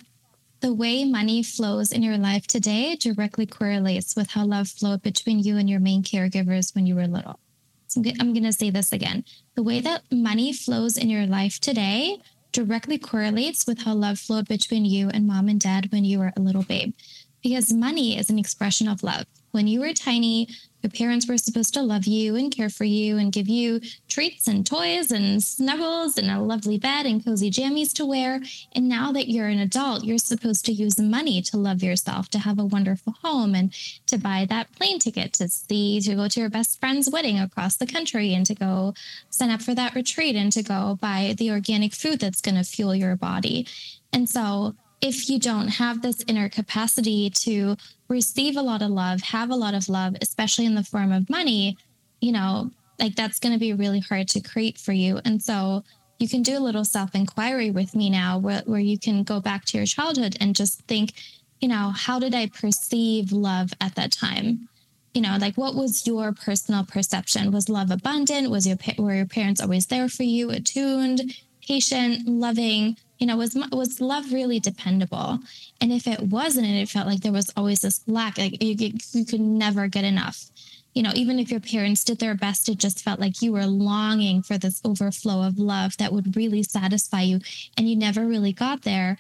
the 0.63 0.73
way 0.73 1.05
money 1.05 1.43
flows 1.43 1.91
in 1.91 2.05
your 2.05 2.17
life 2.17 2.47
today 2.47 2.95
directly 2.95 3.47
correlates 3.47 4.15
with 4.15 4.31
how 4.31 4.47
love 4.47 4.69
flowed 4.69 5.03
between 5.03 5.41
you 5.41 5.57
and 5.59 5.69
your 5.69 5.81
main 5.81 6.05
caregivers 6.05 6.73
when 6.73 6.87
you 6.87 6.95
were 6.95 7.09
little. 7.09 7.41
So 7.89 8.01
I'm 8.21 8.33
going 8.33 8.45
to 8.45 8.53
say 8.53 8.71
this 8.71 8.93
again. 8.93 9.25
The 9.57 9.65
way 9.65 9.81
that 9.81 10.05
money 10.13 10.53
flows 10.53 10.97
in 10.97 11.11
your 11.11 11.27
life 11.27 11.59
today 11.59 12.19
directly 12.53 12.97
correlates 12.97 13.67
with 13.67 13.83
how 13.83 13.95
love 13.95 14.21
flowed 14.21 14.47
between 14.47 14.85
you 14.85 15.11
and 15.11 15.27
mom 15.27 15.49
and 15.49 15.61
dad 15.61 15.91
when 15.91 16.05
you 16.05 16.21
were 16.21 16.33
a 16.37 16.41
little 16.41 16.63
babe. 16.63 16.95
Because 17.43 17.73
money 17.73 18.17
is 18.17 18.31
an 18.31 18.39
expression 18.39 18.87
of 18.87 19.03
love. 19.03 19.27
When 19.53 19.67
you 19.67 19.81
were 19.81 19.93
tiny, 19.93 20.49
your 20.83 20.91
parents 20.91 21.29
were 21.29 21.37
supposed 21.37 21.75
to 21.75 21.83
love 21.83 22.07
you 22.07 22.37
and 22.37 22.51
care 22.51 22.71
for 22.71 22.85
you 22.85 23.19
and 23.19 23.31
give 23.31 23.49
you 23.49 23.81
treats 24.09 24.49
and 24.49 24.67
toys 24.67 25.13
and 25.13 25.43
snuggles 25.43 26.17
and 26.17 26.31
a 26.31 26.41
lovely 26.41 26.79
bed 26.79 27.05
and 27.05 27.23
cozy 27.23 27.51
jammies 27.51 27.93
to 27.95 28.07
wear. 28.07 28.41
And 28.73 28.89
now 28.89 29.13
that 29.13 29.29
you're 29.29 29.49
an 29.49 29.59
adult, 29.59 30.05
you're 30.05 30.17
supposed 30.17 30.65
to 30.67 30.73
use 30.73 30.99
money 30.99 31.43
to 31.43 31.59
love 31.59 31.83
yourself, 31.83 32.31
to 32.31 32.39
have 32.39 32.59
a 32.59 32.65
wonderful 32.65 33.15
home 33.23 33.55
and 33.55 33.75
to 34.07 34.19
buy 34.19 34.47
that 34.49 34.73
plane 34.73 34.99
ticket 34.99 35.35
to 35.35 35.49
see, 35.49 36.01
to 36.01 36.15
go 36.15 36.29
to 36.29 36.41
your 36.41 36.51
best 36.51 36.81
friend's 36.81 37.11
wedding 37.11 37.39
across 37.39 37.77
the 37.77 37.87
country 37.87 38.33
and 38.33 38.47
to 38.47 38.55
go 38.55 38.95
sign 39.29 39.51
up 39.51 39.61
for 39.61 39.75
that 39.75 39.95
retreat 39.95 40.35
and 40.35 40.51
to 40.53 40.63
go 40.63 40.99
buy 41.01 41.35
the 41.37 41.51
organic 41.51 41.93
food 41.93 42.21
that's 42.21 42.41
going 42.41 42.57
to 42.57 42.65
fuel 42.65 42.95
your 42.95 43.17
body. 43.17 43.67
And 44.15 44.29
so 44.29 44.75
if 45.03 45.29
you 45.29 45.39
don't 45.41 45.67
have 45.67 46.01
this 46.01 46.25
inner 46.29 46.49
capacity 46.49 47.29
to 47.29 47.77
receive 48.09 48.57
a 48.57 48.63
lot 48.63 48.83
of 48.83 48.91
love, 48.91 49.21
have 49.21 49.51
a 49.51 49.57
lot 49.57 49.75
of 49.75 49.89
love, 49.89 50.15
especially 50.23 50.65
in 50.65 50.77
the 50.77 50.85
form 50.85 51.11
of 51.11 51.29
money, 51.29 51.77
you 52.21 52.31
know, 52.31 52.71
like 53.01 53.17
that's 53.17 53.41
going 53.41 53.53
to 53.53 53.59
be 53.59 53.73
really 53.73 53.99
hard 53.99 54.29
to 54.29 54.41
create 54.41 54.79
for 54.79 54.93
you. 54.93 55.21
And 55.25 55.43
so 55.43 55.83
you 56.21 56.29
can 56.29 56.43
do 56.43 56.57
a 56.57 56.61
little 56.61 56.85
self 56.85 57.17
inquiry 57.17 57.73
with 57.73 57.97
me 57.97 58.11
now 58.11 58.39
where, 58.39 58.63
where 58.65 58.81
you 58.81 58.97
can 58.97 59.25
go 59.25 59.41
back 59.41 59.65
to 59.67 59.77
your 59.77 59.87
childhood 59.87 60.37
and 60.41 60.55
just 60.55 60.83
think, 60.83 61.15
you 61.61 61.69
know, 61.69 61.93
how 61.95 62.21
did 62.21 62.33
I 62.33 62.47
perceive 62.47 63.33
love 63.33 63.73
at 63.81 63.97
that 63.97 64.13
time? 64.13 64.69
You 65.15 65.23
know, 65.23 65.37
like 65.41 65.57
what 65.57 65.75
was 65.75 66.07
your 66.07 66.33
personal 66.33 66.85
perception? 66.85 67.51
Was 67.51 67.69
love 67.69 67.91
abundant? 67.91 68.51
Was 68.51 68.69
your 68.69 68.79
were 68.99 69.15
your 69.15 69.27
parents 69.27 69.61
always 69.61 69.87
there 69.87 70.09
for 70.09 70.23
you, 70.23 70.51
attuned, 70.51 71.35
patient, 71.67 72.29
loving? 72.29 72.97
You 73.23 73.27
know 73.29 73.37
was 73.37 73.57
was 73.71 74.01
love 74.01 74.33
really 74.33 74.59
dependable? 74.59 75.39
And 75.81 75.93
if 75.93 76.09
it 76.09 76.21
wasn't 76.23 76.67
and 76.67 76.77
it 76.77 76.89
felt 76.89 77.07
like 77.07 77.21
there 77.21 77.31
was 77.31 77.53
always 77.57 77.83
this 77.83 78.01
lack 78.09 78.37
like 78.37 78.61
you, 78.61 78.75
you 79.13 79.25
could 79.25 79.41
never 79.41 79.87
get 79.87 80.03
enough. 80.03 80.51
You 80.93 81.05
know 81.05 81.13
even 81.15 81.39
if 81.39 81.49
your 81.49 81.61
parents 81.61 82.03
did 82.03 82.19
their 82.19 82.35
best 82.35 82.69
it 82.69 82.79
just 82.79 82.99
felt 82.99 83.21
like 83.21 83.41
you 83.41 83.53
were 83.53 83.65
longing 83.65 84.43
for 84.43 84.59
this 84.59 84.81
overflow 84.85 85.47
of 85.47 85.57
love 85.57 85.97
that 85.99 86.13
would 86.13 86.35
really 86.35 86.65
satisfy 86.65 87.21
you 87.21 87.39
and 87.77 87.89
you 87.89 87.95
never 87.95 88.27
really 88.27 88.53
got 88.53 88.83
there. 88.83 89.19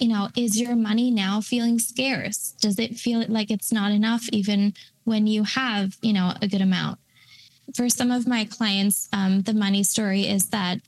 You 0.00 0.08
know 0.08 0.30
is 0.34 0.58
your 0.58 0.74
money 0.74 1.10
now 1.10 1.42
feeling 1.42 1.78
scarce? 1.78 2.54
Does 2.58 2.78
it 2.78 2.96
feel 2.96 3.22
like 3.28 3.50
it's 3.50 3.70
not 3.70 3.92
enough 3.92 4.30
even 4.32 4.72
when 5.04 5.26
you 5.26 5.44
have 5.44 5.98
you 6.00 6.14
know 6.14 6.32
a 6.40 6.48
good 6.48 6.62
amount? 6.62 6.98
For 7.76 7.90
some 7.90 8.10
of 8.10 8.26
my 8.26 8.46
clients 8.46 9.10
um, 9.12 9.42
the 9.42 9.52
money 9.52 9.82
story 9.82 10.22
is 10.22 10.48
that 10.48 10.80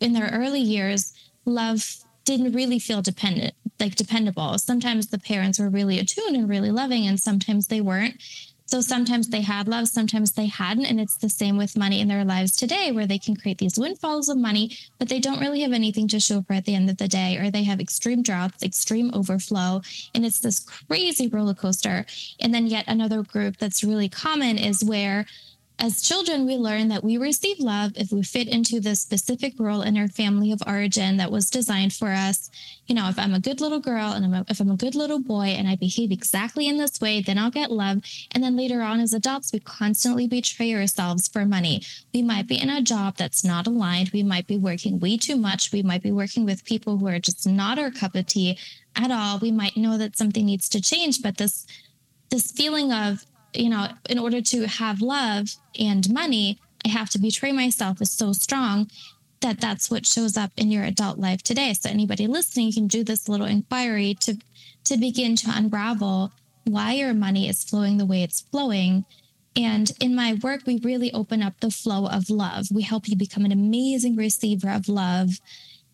in 0.00 0.12
their 0.12 0.30
early 0.32 0.60
years 0.60 1.12
love 1.48 1.96
didn't 2.24 2.52
really 2.52 2.78
feel 2.78 3.02
dependent, 3.02 3.54
like 3.80 3.94
dependable. 3.94 4.58
Sometimes 4.58 5.06
the 5.06 5.18
parents 5.18 5.58
were 5.58 5.70
really 5.70 5.98
attuned 5.98 6.36
and 6.36 6.48
really 6.48 6.70
loving, 6.70 7.06
and 7.06 7.18
sometimes 7.18 7.68
they 7.68 7.80
weren't. 7.80 8.20
So 8.66 8.82
sometimes 8.82 9.28
they 9.28 9.40
had 9.40 9.66
love, 9.66 9.88
sometimes 9.88 10.32
they 10.32 10.44
hadn't. 10.44 10.84
And 10.84 11.00
it's 11.00 11.16
the 11.16 11.30
same 11.30 11.56
with 11.56 11.74
money 11.74 12.02
in 12.02 12.08
their 12.08 12.22
lives 12.22 12.54
today, 12.54 12.92
where 12.92 13.06
they 13.06 13.18
can 13.18 13.34
create 13.34 13.56
these 13.56 13.78
windfalls 13.78 14.28
of 14.28 14.36
money, 14.36 14.76
but 14.98 15.08
they 15.08 15.20
don't 15.20 15.40
really 15.40 15.62
have 15.62 15.72
anything 15.72 16.06
to 16.08 16.20
show 16.20 16.42
for 16.42 16.52
at 16.52 16.66
the 16.66 16.74
end 16.74 16.90
of 16.90 16.98
the 16.98 17.08
day, 17.08 17.38
or 17.38 17.50
they 17.50 17.62
have 17.62 17.80
extreme 17.80 18.22
droughts, 18.22 18.62
extreme 18.62 19.10
overflow. 19.14 19.80
And 20.14 20.26
it's 20.26 20.40
this 20.40 20.58
crazy 20.58 21.28
roller 21.28 21.54
coaster. 21.54 22.04
And 22.40 22.52
then 22.52 22.66
yet 22.66 22.84
another 22.86 23.22
group 23.22 23.56
that's 23.56 23.82
really 23.82 24.10
common 24.10 24.58
is 24.58 24.84
where 24.84 25.24
as 25.80 26.02
children, 26.02 26.44
we 26.44 26.56
learn 26.56 26.88
that 26.88 27.04
we 27.04 27.18
receive 27.18 27.60
love 27.60 27.92
if 27.94 28.10
we 28.10 28.24
fit 28.24 28.48
into 28.48 28.80
the 28.80 28.96
specific 28.96 29.54
role 29.60 29.82
in 29.82 29.96
our 29.96 30.08
family 30.08 30.50
of 30.50 30.60
origin 30.66 31.18
that 31.18 31.30
was 31.30 31.50
designed 31.50 31.92
for 31.92 32.08
us. 32.08 32.50
You 32.86 32.96
know, 32.96 33.08
if 33.08 33.16
I'm 33.16 33.32
a 33.32 33.38
good 33.38 33.60
little 33.60 33.78
girl 33.78 34.10
and 34.10 34.24
I'm 34.24 34.34
a, 34.34 34.44
if 34.48 34.58
I'm 34.58 34.72
a 34.72 34.76
good 34.76 34.96
little 34.96 35.20
boy 35.20 35.54
and 35.56 35.68
I 35.68 35.76
behave 35.76 36.10
exactly 36.10 36.66
in 36.66 36.78
this 36.78 37.00
way, 37.00 37.22
then 37.22 37.38
I'll 37.38 37.52
get 37.52 37.70
love. 37.70 38.02
And 38.32 38.42
then 38.42 38.56
later 38.56 38.82
on 38.82 38.98
as 38.98 39.12
adults, 39.12 39.52
we 39.52 39.60
constantly 39.60 40.26
betray 40.26 40.74
ourselves 40.74 41.28
for 41.28 41.44
money. 41.44 41.82
We 42.12 42.22
might 42.22 42.48
be 42.48 42.60
in 42.60 42.70
a 42.70 42.82
job 42.82 43.16
that's 43.16 43.44
not 43.44 43.68
aligned. 43.68 44.10
We 44.10 44.24
might 44.24 44.48
be 44.48 44.56
working 44.56 44.98
way 44.98 45.16
too 45.16 45.36
much. 45.36 45.70
We 45.70 45.84
might 45.84 46.02
be 46.02 46.10
working 46.10 46.44
with 46.44 46.64
people 46.64 46.96
who 46.96 47.06
are 47.06 47.20
just 47.20 47.46
not 47.46 47.78
our 47.78 47.92
cup 47.92 48.16
of 48.16 48.26
tea 48.26 48.58
at 48.96 49.12
all. 49.12 49.38
We 49.38 49.52
might 49.52 49.76
know 49.76 49.96
that 49.96 50.18
something 50.18 50.44
needs 50.44 50.68
to 50.70 50.80
change, 50.80 51.22
but 51.22 51.36
this 51.36 51.66
this 52.30 52.50
feeling 52.50 52.92
of 52.92 53.24
you 53.54 53.68
know, 53.68 53.88
in 54.08 54.18
order 54.18 54.40
to 54.40 54.66
have 54.66 55.00
love 55.00 55.48
and 55.78 56.10
money, 56.12 56.58
I 56.84 56.88
have 56.88 57.10
to 57.10 57.18
betray 57.18 57.52
myself 57.52 58.00
is 58.00 58.10
so 58.10 58.32
strong 58.32 58.90
that 59.40 59.60
that's 59.60 59.90
what 59.90 60.06
shows 60.06 60.36
up 60.36 60.50
in 60.56 60.70
your 60.70 60.84
adult 60.84 61.18
life 61.18 61.42
today. 61.42 61.72
So 61.72 61.90
anybody 61.90 62.26
listening 62.26 62.72
can 62.72 62.86
do 62.86 63.04
this 63.04 63.28
little 63.28 63.46
inquiry 63.46 64.14
to 64.20 64.36
to 64.84 64.96
begin 64.96 65.36
to 65.36 65.50
unravel 65.52 66.32
why 66.64 66.92
your 66.92 67.12
money 67.14 67.48
is 67.48 67.64
flowing 67.64 67.98
the 67.98 68.06
way 68.06 68.22
it's 68.22 68.40
flowing. 68.40 69.04
And 69.56 69.90
in 70.00 70.14
my 70.14 70.34
work, 70.34 70.62
we 70.66 70.80
really 70.82 71.12
open 71.12 71.42
up 71.42 71.60
the 71.60 71.70
flow 71.70 72.06
of 72.06 72.30
love. 72.30 72.66
We 72.72 72.82
help 72.82 73.08
you 73.08 73.16
become 73.16 73.44
an 73.44 73.52
amazing 73.52 74.16
receiver 74.16 74.70
of 74.70 74.88
love. 74.88 75.40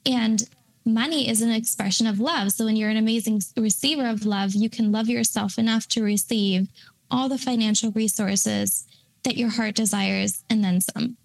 And 0.04 0.48
money 0.84 1.28
is 1.28 1.40
an 1.40 1.50
expression 1.50 2.06
of 2.06 2.20
love. 2.20 2.52
So 2.52 2.66
when 2.66 2.76
you're 2.76 2.90
an 2.90 2.96
amazing 2.96 3.42
receiver 3.56 4.06
of 4.06 4.26
love, 4.26 4.54
you 4.54 4.68
can 4.68 4.92
love 4.92 5.08
yourself 5.08 5.58
enough 5.58 5.88
to 5.88 6.02
receive 6.02 6.68
all 7.14 7.28
the 7.28 7.38
financial 7.38 7.92
resources 7.92 8.86
that 9.22 9.36
your 9.36 9.50
heart 9.50 9.76
desires 9.76 10.42
and 10.50 10.64
then 10.64 10.80
some. 10.80 11.16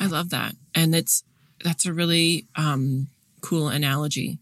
I 0.00 0.06
love 0.06 0.30
that. 0.30 0.54
And 0.74 0.94
it's 0.94 1.22
that's 1.62 1.84
a 1.84 1.92
really 1.92 2.46
um, 2.56 3.08
cool 3.42 3.68
analogy. 3.68 4.38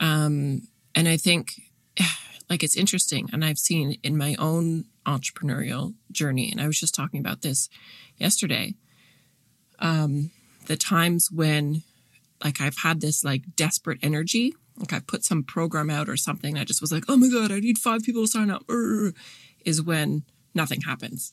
Um, 0.00 0.68
and 0.94 1.08
I 1.08 1.16
think 1.16 1.62
like 2.50 2.62
it's 2.62 2.76
interesting 2.76 3.30
and 3.32 3.42
I've 3.42 3.58
seen 3.58 3.96
in 4.02 4.18
my 4.18 4.36
own 4.38 4.84
entrepreneurial 5.06 5.94
journey 6.10 6.50
and 6.52 6.60
I 6.60 6.66
was 6.66 6.78
just 6.78 6.94
talking 6.94 7.18
about 7.18 7.40
this 7.40 7.70
yesterday. 8.18 8.74
Um, 9.78 10.30
the 10.66 10.76
times 10.76 11.30
when 11.32 11.82
like 12.44 12.60
I've 12.60 12.76
had 12.82 13.00
this 13.00 13.24
like 13.24 13.56
desperate 13.56 13.98
energy 14.02 14.54
like 14.78 14.92
I 14.92 15.00
put 15.00 15.24
some 15.24 15.42
program 15.44 15.90
out 15.90 16.08
or 16.08 16.16
something, 16.16 16.56
I 16.58 16.64
just 16.64 16.80
was 16.80 16.92
like, 16.92 17.04
oh 17.08 17.16
my 17.16 17.28
God, 17.28 17.52
I 17.52 17.60
need 17.60 17.78
five 17.78 18.02
people 18.02 18.22
to 18.22 18.28
sign 18.28 18.50
up, 18.50 18.64
is 19.64 19.82
when 19.82 20.22
nothing 20.54 20.82
happens. 20.82 21.32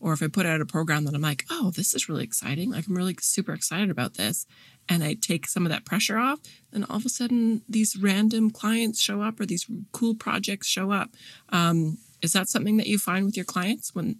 or 0.00 0.14
if 0.14 0.22
I 0.22 0.28
put 0.28 0.46
out 0.46 0.62
a 0.62 0.66
program 0.66 1.04
that 1.04 1.14
I'm 1.14 1.20
like, 1.20 1.44
oh, 1.50 1.70
this 1.76 1.94
is 1.94 2.08
really 2.08 2.24
exciting. 2.24 2.70
Like 2.70 2.88
I'm 2.88 2.96
really 2.96 3.16
super 3.20 3.52
excited 3.52 3.90
about 3.90 4.14
this. 4.14 4.46
And 4.88 5.04
I 5.04 5.14
take 5.14 5.46
some 5.46 5.66
of 5.66 5.70
that 5.70 5.84
pressure 5.84 6.18
off, 6.18 6.40
then 6.72 6.84
all 6.84 6.96
of 6.96 7.04
a 7.04 7.10
sudden 7.10 7.62
these 7.68 7.96
random 7.96 8.50
clients 8.50 8.98
show 8.98 9.20
up 9.22 9.38
or 9.38 9.46
these 9.46 9.66
cool 9.92 10.14
projects 10.14 10.66
show 10.66 10.90
up. 10.90 11.10
Um, 11.50 11.98
is 12.22 12.32
that 12.32 12.48
something 12.48 12.78
that 12.78 12.86
you 12.86 12.98
find 12.98 13.26
with 13.26 13.36
your 13.36 13.44
clients 13.44 13.94
when 13.94 14.16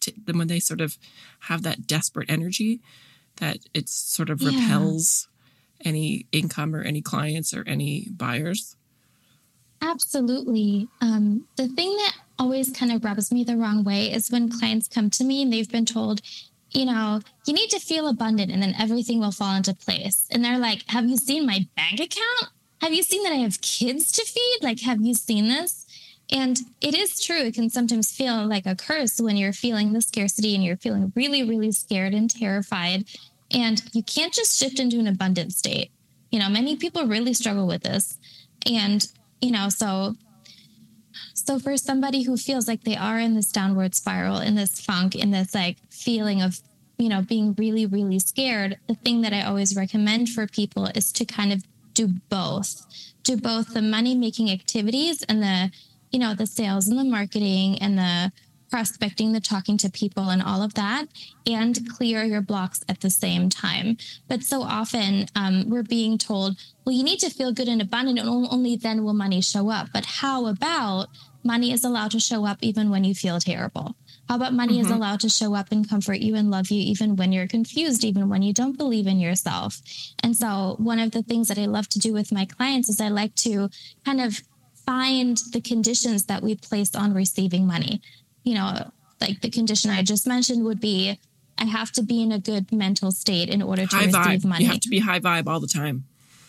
t- 0.00 0.14
when 0.30 0.48
they 0.48 0.60
sort 0.60 0.80
of 0.80 0.98
have 1.40 1.62
that 1.62 1.86
desperate 1.86 2.30
energy 2.30 2.80
that 3.36 3.58
it 3.72 3.88
sort 3.88 4.28
of 4.28 4.42
yeah. 4.42 4.50
repels 4.50 5.28
any 5.84 6.26
income 6.32 6.74
or 6.74 6.82
any 6.82 7.00
clients 7.00 7.54
or 7.54 7.64
any 7.66 8.08
buyers? 8.10 8.76
Absolutely. 9.80 10.88
Um, 11.00 11.46
the 11.56 11.68
thing 11.68 11.96
that 11.96 12.14
always 12.38 12.70
kind 12.70 12.92
of 12.92 13.04
rubs 13.04 13.32
me 13.32 13.44
the 13.44 13.56
wrong 13.56 13.84
way 13.84 14.12
is 14.12 14.30
when 14.30 14.48
clients 14.48 14.88
come 14.88 15.10
to 15.10 15.24
me 15.24 15.42
and 15.42 15.52
they've 15.52 15.70
been 15.70 15.84
told, 15.84 16.20
you 16.70 16.84
know, 16.84 17.20
you 17.46 17.52
need 17.52 17.70
to 17.70 17.80
feel 17.80 18.08
abundant 18.08 18.50
and 18.50 18.62
then 18.62 18.74
everything 18.78 19.18
will 19.18 19.32
fall 19.32 19.54
into 19.56 19.74
place. 19.74 20.26
And 20.30 20.44
they're 20.44 20.58
like, 20.58 20.84
Have 20.88 21.06
you 21.06 21.16
seen 21.16 21.46
my 21.46 21.66
bank 21.76 22.00
account? 22.00 22.52
Have 22.80 22.92
you 22.92 23.02
seen 23.02 23.22
that 23.24 23.32
I 23.32 23.36
have 23.36 23.60
kids 23.60 24.10
to 24.12 24.24
feed? 24.24 24.58
Like, 24.62 24.80
have 24.80 25.00
you 25.00 25.14
seen 25.14 25.48
this? 25.48 25.86
And 26.30 26.58
it 26.80 26.94
is 26.94 27.20
true, 27.20 27.42
it 27.42 27.54
can 27.54 27.68
sometimes 27.68 28.10
feel 28.10 28.46
like 28.46 28.64
a 28.66 28.74
curse 28.74 29.20
when 29.20 29.36
you're 29.36 29.52
feeling 29.52 29.92
the 29.92 30.00
scarcity 30.00 30.54
and 30.54 30.64
you're 30.64 30.78
feeling 30.78 31.12
really, 31.14 31.42
really 31.42 31.72
scared 31.72 32.14
and 32.14 32.30
terrified. 32.30 33.04
And 33.52 33.82
you 33.92 34.02
can't 34.02 34.32
just 34.32 34.58
shift 34.58 34.78
into 34.78 34.98
an 34.98 35.06
abundant 35.06 35.52
state. 35.52 35.90
You 36.30 36.38
know, 36.38 36.48
many 36.48 36.76
people 36.76 37.06
really 37.06 37.34
struggle 37.34 37.66
with 37.66 37.82
this. 37.82 38.18
And, 38.66 39.06
you 39.40 39.50
know, 39.50 39.68
so 39.68 40.16
so 41.34 41.58
for 41.58 41.76
somebody 41.76 42.22
who 42.22 42.36
feels 42.36 42.68
like 42.68 42.84
they 42.84 42.96
are 42.96 43.18
in 43.18 43.34
this 43.34 43.50
downward 43.50 43.94
spiral, 43.94 44.38
in 44.38 44.54
this 44.54 44.80
funk, 44.80 45.14
in 45.14 45.30
this 45.30 45.54
like 45.54 45.76
feeling 45.90 46.40
of, 46.40 46.60
you 46.98 47.08
know, 47.08 47.22
being 47.22 47.54
really, 47.58 47.84
really 47.84 48.18
scared, 48.18 48.78
the 48.86 48.94
thing 48.94 49.22
that 49.22 49.32
I 49.32 49.42
always 49.42 49.76
recommend 49.76 50.28
for 50.28 50.46
people 50.46 50.86
is 50.94 51.12
to 51.12 51.24
kind 51.24 51.52
of 51.52 51.64
do 51.94 52.08
both. 52.28 52.86
Do 53.24 53.36
both 53.36 53.74
the 53.74 53.82
money 53.82 54.14
making 54.14 54.50
activities 54.50 55.22
and 55.24 55.42
the, 55.42 55.72
you 56.10 56.18
know, 56.18 56.34
the 56.34 56.46
sales 56.46 56.86
and 56.88 56.98
the 56.98 57.04
marketing 57.04 57.78
and 57.80 57.98
the 57.98 58.32
prospecting, 58.72 59.32
the 59.32 59.40
talking 59.40 59.76
to 59.76 59.90
people, 59.90 60.30
and 60.30 60.42
all 60.42 60.62
of 60.62 60.72
that, 60.74 61.04
and 61.46 61.86
clear 61.90 62.24
your 62.24 62.40
blocks 62.40 62.82
at 62.88 63.02
the 63.02 63.10
same 63.10 63.50
time. 63.50 63.98
But 64.28 64.42
so 64.42 64.62
often 64.62 65.26
um, 65.36 65.68
we're 65.68 65.82
being 65.82 66.16
told, 66.16 66.56
well, 66.84 66.94
you 66.94 67.04
need 67.04 67.20
to 67.20 67.28
feel 67.28 67.52
good 67.52 67.68
and 67.68 67.82
abundant, 67.82 68.18
and 68.18 68.28
only 68.28 68.76
then 68.76 69.04
will 69.04 69.12
money 69.12 69.42
show 69.42 69.68
up. 69.68 69.88
But 69.92 70.06
how 70.06 70.46
about 70.46 71.08
money 71.44 71.70
is 71.70 71.84
allowed 71.84 72.12
to 72.12 72.18
show 72.18 72.46
up 72.46 72.58
even 72.62 72.88
when 72.88 73.04
you 73.04 73.14
feel 73.14 73.38
terrible? 73.38 73.94
How 74.26 74.36
about 74.36 74.54
money 74.54 74.78
mm-hmm. 74.78 74.86
is 74.86 74.90
allowed 74.90 75.20
to 75.20 75.28
show 75.28 75.54
up 75.54 75.70
and 75.70 75.86
comfort 75.86 76.20
you 76.20 76.34
and 76.34 76.50
love 76.50 76.70
you 76.70 76.80
even 76.80 77.16
when 77.16 77.30
you're 77.30 77.46
confused, 77.46 78.04
even 78.04 78.30
when 78.30 78.40
you 78.40 78.54
don't 78.54 78.78
believe 78.78 79.06
in 79.06 79.20
yourself? 79.20 79.82
And 80.22 80.34
so, 80.34 80.76
one 80.78 80.98
of 80.98 81.10
the 81.10 81.22
things 81.22 81.48
that 81.48 81.58
I 81.58 81.66
love 81.66 81.90
to 81.90 81.98
do 81.98 82.14
with 82.14 82.32
my 82.32 82.46
clients 82.46 82.88
is 82.88 83.02
I 83.02 83.08
like 83.08 83.34
to 83.46 83.68
kind 84.06 84.22
of 84.22 84.40
find 84.86 85.36
the 85.52 85.60
conditions 85.60 86.24
that 86.24 86.42
we 86.42 86.54
place 86.54 86.94
on 86.94 87.14
receiving 87.14 87.66
money 87.66 88.00
you 88.44 88.54
know, 88.54 88.90
like 89.20 89.40
the 89.40 89.50
condition 89.50 89.90
I 89.90 90.02
just 90.02 90.26
mentioned 90.26 90.64
would 90.64 90.80
be 90.80 91.18
I 91.58 91.64
have 91.64 91.92
to 91.92 92.02
be 92.02 92.22
in 92.22 92.32
a 92.32 92.38
good 92.38 92.72
mental 92.72 93.10
state 93.12 93.48
in 93.48 93.62
order 93.62 93.86
to 93.86 93.96
high 93.96 94.06
receive 94.06 94.42
vibe. 94.42 94.44
money. 94.44 94.64
You 94.64 94.70
have 94.70 94.80
to 94.80 94.88
be 94.88 94.98
high 94.98 95.20
vibe 95.20 95.46
all 95.46 95.60
the 95.60 95.68
time. 95.68 96.04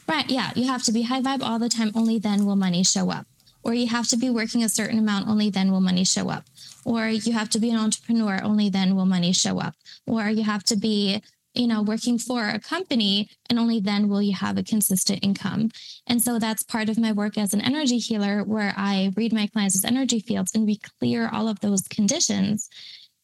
Right. 0.07 0.29
Yeah. 0.29 0.51
You 0.55 0.67
have 0.67 0.83
to 0.83 0.91
be 0.91 1.03
high 1.03 1.21
vibe 1.21 1.43
all 1.43 1.59
the 1.59 1.69
time. 1.69 1.91
Only 1.95 2.19
then 2.19 2.45
will 2.45 2.55
money 2.55 2.83
show 2.83 3.11
up. 3.11 3.27
Or 3.63 3.73
you 3.73 3.87
have 3.87 4.07
to 4.09 4.17
be 4.17 4.29
working 4.29 4.63
a 4.63 4.69
certain 4.69 4.99
amount. 4.99 5.27
Only 5.27 5.49
then 5.49 5.71
will 5.71 5.81
money 5.81 6.03
show 6.03 6.29
up. 6.29 6.45
Or 6.83 7.07
you 7.07 7.33
have 7.33 7.49
to 7.51 7.59
be 7.59 7.69
an 7.69 7.77
entrepreneur. 7.77 8.41
Only 8.43 8.69
then 8.69 8.95
will 8.95 9.05
money 9.05 9.31
show 9.31 9.59
up. 9.59 9.75
Or 10.05 10.29
you 10.29 10.43
have 10.43 10.63
to 10.65 10.75
be 10.75 11.21
you 11.53 11.67
know, 11.67 11.81
working 11.81 12.17
for 12.17 12.49
a 12.49 12.59
company, 12.59 13.29
and 13.49 13.59
only 13.59 13.79
then 13.79 14.09
will 14.09 14.21
you 14.21 14.33
have 14.33 14.57
a 14.57 14.63
consistent 14.63 15.19
income. 15.21 15.69
And 16.07 16.21
so 16.21 16.39
that's 16.39 16.63
part 16.63 16.89
of 16.89 16.97
my 16.97 17.11
work 17.11 17.37
as 17.37 17.53
an 17.53 17.61
energy 17.61 17.99
healer, 17.99 18.43
where 18.43 18.73
I 18.75 19.11
read 19.15 19.33
my 19.33 19.47
clients' 19.47 19.85
energy 19.85 20.19
fields 20.19 20.53
and 20.55 20.65
we 20.65 20.77
clear 20.77 21.29
all 21.31 21.47
of 21.47 21.59
those 21.59 21.87
conditions, 21.87 22.69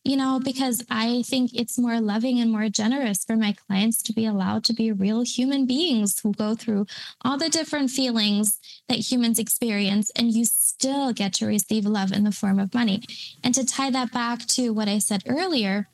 you 0.03 0.15
know, 0.15 0.39
because 0.43 0.85
I 0.89 1.23
think 1.23 1.51
it's 1.53 1.77
more 1.77 1.99
loving 1.99 2.39
and 2.39 2.51
more 2.51 2.69
generous 2.69 3.25
for 3.25 3.35
my 3.35 3.53
clients 3.67 4.01
to 4.03 4.13
be 4.13 4.25
allowed 4.25 4.63
to 4.65 4.73
be 4.73 4.91
real 4.91 5.21
human 5.21 5.65
beings 5.65 6.19
who 6.19 6.31
go 6.31 6.55
through 6.55 6.85
all 7.21 7.37
the 7.37 7.49
different 7.49 7.89
feelings 7.89 8.59
that 8.87 9.11
humans 9.11 9.39
experience, 9.39 10.09
and 10.15 10.31
you 10.31 10.45
still 10.45 11.11
get 11.13 11.33
to 11.33 11.45
receive 11.45 11.85
love 11.85 12.11
in 12.11 12.23
the 12.23 12.31
form 12.31 12.59
of 12.59 12.73
money. 12.73 13.01
And 13.43 13.53
to 13.55 13.65
tie 13.65 13.89
that 13.89 14.11
back 14.11 14.45
to 14.47 14.69
what 14.69 14.87
I 14.87 14.99
said 14.99 15.23
earlier, 15.27 15.89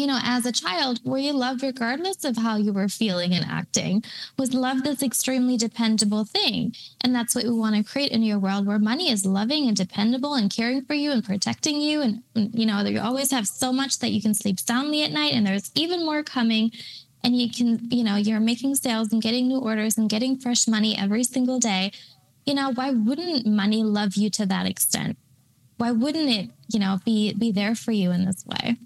you 0.00 0.06
know, 0.06 0.18
as 0.22 0.46
a 0.46 0.52
child, 0.52 0.98
were 1.04 1.18
you 1.18 1.34
loved 1.34 1.62
regardless 1.62 2.24
of 2.24 2.38
how 2.38 2.56
you 2.56 2.72
were 2.72 2.88
feeling 2.88 3.34
and 3.34 3.44
acting? 3.44 4.02
Was 4.38 4.54
love 4.54 4.82
this 4.82 5.02
extremely 5.02 5.58
dependable 5.58 6.24
thing? 6.24 6.74
And 7.02 7.14
that's 7.14 7.34
what 7.34 7.44
we 7.44 7.50
want 7.50 7.76
to 7.76 7.84
create 7.84 8.10
in 8.10 8.22
your 8.22 8.38
world 8.38 8.66
where 8.66 8.78
money 8.78 9.10
is 9.10 9.26
loving 9.26 9.68
and 9.68 9.76
dependable 9.76 10.32
and 10.32 10.50
caring 10.50 10.86
for 10.86 10.94
you 10.94 11.10
and 11.10 11.22
protecting 11.22 11.82
you. 11.82 12.00
And, 12.00 12.22
mm, 12.34 12.48
you 12.54 12.64
know, 12.64 12.80
you 12.80 12.98
always 12.98 13.30
have 13.30 13.46
so 13.46 13.74
much 13.74 13.98
that 13.98 14.10
you 14.10 14.22
can 14.22 14.32
sleep 14.32 14.58
soundly 14.58 15.02
at 15.02 15.12
night 15.12 15.34
and 15.34 15.46
there's 15.46 15.70
even 15.74 16.06
more 16.06 16.22
coming. 16.22 16.72
And 17.22 17.36
you 17.36 17.50
can, 17.50 17.90
you 17.90 18.02
know, 18.02 18.16
you're 18.16 18.40
making 18.40 18.76
sales 18.76 19.12
and 19.12 19.20
getting 19.20 19.48
new 19.48 19.58
orders 19.58 19.98
and 19.98 20.08
getting 20.08 20.38
fresh 20.38 20.66
money 20.66 20.96
every 20.96 21.24
single 21.24 21.58
day. 21.58 21.92
You 22.46 22.54
know, 22.54 22.72
why 22.72 22.90
wouldn't 22.90 23.46
money 23.46 23.82
love 23.82 24.14
you 24.14 24.30
to 24.30 24.46
that 24.46 24.66
extent? 24.66 25.18
Why 25.76 25.92
wouldn't 25.92 26.30
it, 26.30 26.48
you 26.68 26.80
know, 26.80 27.00
be 27.04 27.34
be 27.34 27.52
there 27.52 27.74
for 27.74 27.92
you 27.92 28.10
in 28.12 28.24
this 28.24 28.46
way? 28.46 28.78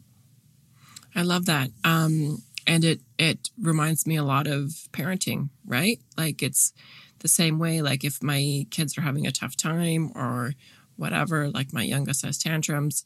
I 1.14 1.22
love 1.22 1.46
that. 1.46 1.70
Um, 1.84 2.42
and 2.66 2.84
it 2.84 3.00
it 3.18 3.50
reminds 3.60 4.06
me 4.06 4.16
a 4.16 4.24
lot 4.24 4.46
of 4.46 4.88
parenting, 4.92 5.50
right? 5.66 6.00
Like 6.16 6.42
it's 6.42 6.72
the 7.20 7.28
same 7.28 7.58
way. 7.58 7.82
Like 7.82 8.04
if 8.04 8.22
my 8.22 8.66
kids 8.70 8.96
are 8.98 9.02
having 9.02 9.26
a 9.26 9.32
tough 9.32 9.56
time 9.56 10.12
or 10.14 10.54
whatever, 10.96 11.48
like 11.48 11.72
my 11.72 11.82
youngest 11.82 12.24
has 12.24 12.38
tantrums, 12.38 13.04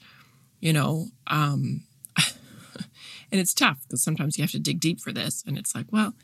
you 0.60 0.72
know, 0.72 1.06
um, 1.26 1.82
and 3.30 3.40
it's 3.40 3.54
tough 3.54 3.78
because 3.82 4.02
sometimes 4.02 4.38
you 4.38 4.42
have 4.42 4.50
to 4.52 4.58
dig 4.58 4.80
deep 4.80 5.00
for 5.00 5.12
this. 5.12 5.44
And 5.46 5.58
it's 5.58 5.74
like, 5.74 5.86
well, 5.90 6.14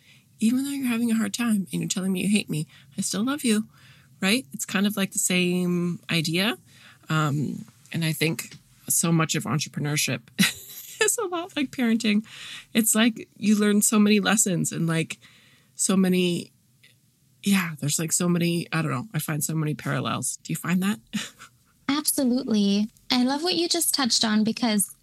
even 0.40 0.64
though 0.64 0.70
you're 0.70 0.88
having 0.88 1.10
a 1.10 1.16
hard 1.16 1.34
time 1.34 1.66
and 1.72 1.80
you're 1.80 1.88
telling 1.88 2.12
me 2.12 2.22
you 2.22 2.28
hate 2.28 2.50
me, 2.50 2.66
I 2.98 3.00
still 3.00 3.24
love 3.24 3.44
you, 3.44 3.66
right? 4.20 4.46
It's 4.52 4.64
kind 4.64 4.86
of 4.86 4.96
like 4.96 5.12
the 5.12 5.18
same 5.18 6.00
idea. 6.10 6.58
Um, 7.08 7.64
and 7.92 8.04
I 8.04 8.12
think 8.12 8.56
so 8.88 9.12
much 9.12 9.34
of 9.34 9.44
entrepreneurship 9.44 10.20
is 11.18 11.25
a 11.25 11.28
lot 11.28 11.56
like 11.56 11.71
parenting. 11.71 12.25
It's 12.73 12.94
like 12.94 13.28
you 13.37 13.59
learn 13.59 13.83
so 13.83 13.99
many 13.99 14.21
lessons 14.21 14.73
and 14.73 14.87
like 14.87 15.18
so 15.75 15.97
many 15.97 16.52
yeah, 17.42 17.73
there's 17.78 17.99
like 17.99 18.12
so 18.12 18.26
many, 18.26 18.66
I 18.73 18.80
don't 18.80 18.90
know, 18.90 19.06
I 19.12 19.18
find 19.18 19.44
so 19.44 19.54
many 19.54 19.75
parallels. 19.75 20.38
Do 20.42 20.52
you 20.52 20.56
find 20.56 20.83
that? 20.83 20.99
Absolutely. 21.88 22.88
I 23.11 23.23
love 23.23 23.42
what 23.42 23.54
you 23.54 23.68
just 23.68 23.94
touched 23.94 24.25
on 24.25 24.44
because 24.44 24.94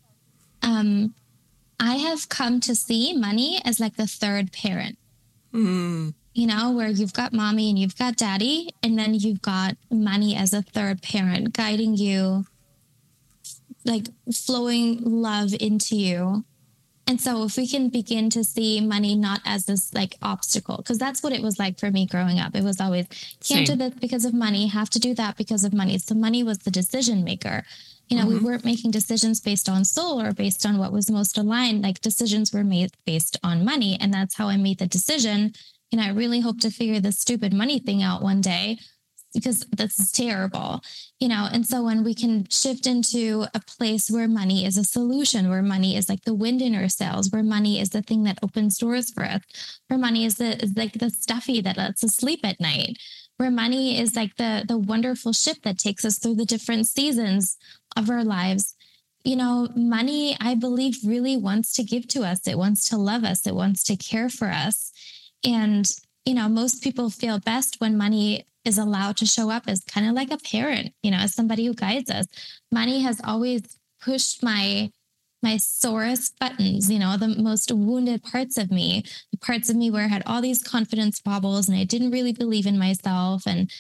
um 0.64 1.14
I 1.80 1.96
have 1.96 2.30
come 2.30 2.60
to 2.62 2.76
see 2.76 3.14
money 3.18 3.60
as 3.66 3.80
like 3.80 3.96
the 3.96 4.08
third 4.08 4.52
parent. 4.52 4.98
Mm. 5.54 6.14
You 6.34 6.48
know, 6.48 6.72
where 6.72 6.90
you've 6.90 7.14
got 7.14 7.34
mommy 7.34 7.70
and 7.70 7.78
you've 7.78 7.98
got 7.98 8.16
daddy, 8.16 8.70
and 8.82 8.98
then 8.98 9.16
you've 9.16 9.42
got 9.42 9.76
money 9.90 10.36
as 10.36 10.54
a 10.54 10.62
third 10.62 11.02
parent 11.02 11.54
guiding 11.54 11.98
you 11.98 12.46
like 13.86 14.08
flowing 14.34 15.02
love 15.04 15.54
into 15.60 15.96
you. 15.96 16.44
And 17.08 17.20
so 17.20 17.44
if 17.44 17.58
we 17.58 17.68
can 17.68 17.90
begin 17.90 18.30
to 18.30 18.44
see 18.44 18.80
money 18.80 19.16
not 19.16 19.42
as 19.44 19.66
this 19.66 19.94
like 19.94 20.16
obstacle, 20.22 20.78
because 20.78 20.98
that's 20.98 21.24
what 21.24 21.34
it 21.34 21.42
was 21.42 21.60
like 21.60 21.80
for 21.80 21.92
me 21.92 22.06
growing 22.06 22.40
up. 22.40 22.56
It 22.56 22.64
was 22.64 22.80
always 22.80 23.08
can't 23.08 23.44
Same. 23.44 23.66
do 23.66 23.76
this 23.76 24.00
because 24.00 24.24
of 24.24 24.34
money, 24.34 24.68
have 24.68 24.90
to 24.92 25.00
do 25.00 25.14
that 25.16 25.36
because 25.36 25.64
of 25.64 25.74
money. 25.74 25.98
So 25.98 26.16
money 26.16 26.44
was 26.44 26.60
the 26.60 26.72
decision 26.72 27.24
maker. 27.24 27.64
You 28.08 28.18
know, 28.18 28.24
mm-hmm. 28.24 28.34
we 28.34 28.40
weren't 28.40 28.66
making 28.66 28.92
decisions 28.92 29.40
based 29.40 29.68
on 29.68 29.84
soul 29.84 30.22
or 30.22 30.32
based 30.32 30.66
on 30.66 30.78
what 30.78 30.94
was 30.94 31.10
most 31.10 31.38
aligned. 31.38 31.82
Like 31.82 32.02
decisions 32.02 32.54
were 32.54 32.64
made 32.64 32.92
based 33.06 33.38
on 33.44 33.66
money. 33.66 33.98
And 34.00 34.14
that's 34.14 34.36
how 34.36 34.48
I 34.48 34.58
made 34.58 34.80
the 34.80 34.88
decision. 34.88 35.54
And 35.92 36.00
I 36.00 36.10
really 36.12 36.40
hope 36.40 36.60
to 36.62 36.72
figure 36.72 37.00
this 37.00 37.20
stupid 37.20 37.54
money 37.54 37.80
thing 37.80 38.04
out 38.04 38.22
one 38.22 38.42
day 38.42 38.78
because 39.34 39.62
this 39.72 40.00
is 40.00 40.12
terrible, 40.12 40.82
you 41.20 41.28
know. 41.28 41.48
And 41.52 41.66
so 41.66 41.84
when 41.84 42.04
we 42.04 42.14
can 42.14 42.48
shift 42.50 42.88
into 42.88 43.46
a 43.54 43.60
place 43.60 44.10
where 44.10 44.28
money 44.28 44.66
is 44.66 44.78
a 44.78 44.84
solution, 44.84 45.50
where 45.50 45.62
money 45.62 45.96
is 45.96 46.10
like 46.10 46.24
the 46.24 46.34
wind 46.34 46.62
in 46.62 46.76
our 46.76 46.90
sails, 46.90 47.30
where 47.32 47.44
money 47.44 47.80
is 47.80 47.90
the 47.90 48.02
thing 48.02 48.24
that 48.24 48.40
opens 48.44 48.78
doors 48.78 49.12
for 49.12 49.24
us, 49.24 49.42
where 49.88 50.00
money 50.00 50.26
is, 50.26 50.36
the, 50.36 50.62
is 50.64 50.76
like 50.76 50.94
the 50.94 51.10
stuffy 51.10 51.62
that 51.62 51.78
lets 51.78 52.04
us 52.04 52.16
sleep 52.16 52.42
at 52.44 52.60
night, 52.60 52.98
where 53.38 53.52
money 53.52 54.00
is 54.00 54.16
like 54.16 54.36
the 54.36 54.64
the 54.68 54.78
wonderful 54.78 55.34
ship 55.34 55.58
that 55.64 55.80
takes 55.80 56.06
us 56.06 56.20
through 56.20 56.36
the 56.36 56.46
different 56.46 56.88
seasons 56.88 57.58
of 57.98 58.10
our 58.10 58.24
lives. 58.24 58.76
You 59.24 59.36
know, 59.36 59.68
money, 59.76 60.36
I 60.40 60.56
believe, 60.56 60.98
really 61.06 61.38
wants 61.38 61.74
to 61.74 61.84
give 61.84 62.08
to 62.10 62.24
us. 62.24 62.48
It 62.48 62.58
wants 62.58 62.90
to 62.90 62.98
love 62.98 63.24
us. 63.24 63.46
It 63.46 63.56
wants 63.56 63.84
to 63.84 63.96
care 63.96 64.30
for 64.30 64.48
us. 64.48 64.92
And 65.44 65.90
you 66.26 66.34
know, 66.34 66.48
most 66.48 66.84
people 66.84 67.10
feel 67.10 67.40
best 67.40 67.80
when 67.80 67.98
money 67.98 68.46
is 68.64 68.78
allowed 68.78 69.18
to 69.18 69.26
show 69.26 69.50
up 69.50 69.64
as 69.68 69.84
kind 69.84 70.08
of 70.08 70.14
like 70.14 70.32
a 70.32 70.38
parent, 70.38 70.94
you 71.02 71.12
know, 71.12 71.18
as 71.18 71.34
somebody 71.34 71.66
who 71.66 71.74
guides 71.74 72.12
us. 72.12 72.28
Money 72.72 73.02
has 73.02 73.20
always 73.24 73.78
pushed 74.00 74.44
my 74.44 74.92
my 75.44 75.58
sorest 75.58 76.38
buttons, 76.40 76.92
you 76.92 77.00
know, 77.00 77.18
the 77.18 77.28
most 77.28 77.72
wounded 77.72 78.22
parts 78.24 78.60
of 78.60 78.70
me, 78.70 79.04
the 79.32 79.40
parts 79.40 79.72
of 79.72 79.76
me 79.76 79.90
where 79.90 80.04
I 80.04 80.08
had 80.08 80.22
all 80.28 80.40
these 80.40 80.62
confidence 80.62 81.20
bobbles 81.20 81.68
and 81.68 81.76
I 81.76 81.84
didn't 81.84 82.12
really 82.12 82.32
believe 82.32 82.68
in 82.68 82.78
myself. 82.78 83.48
And, 83.48 83.72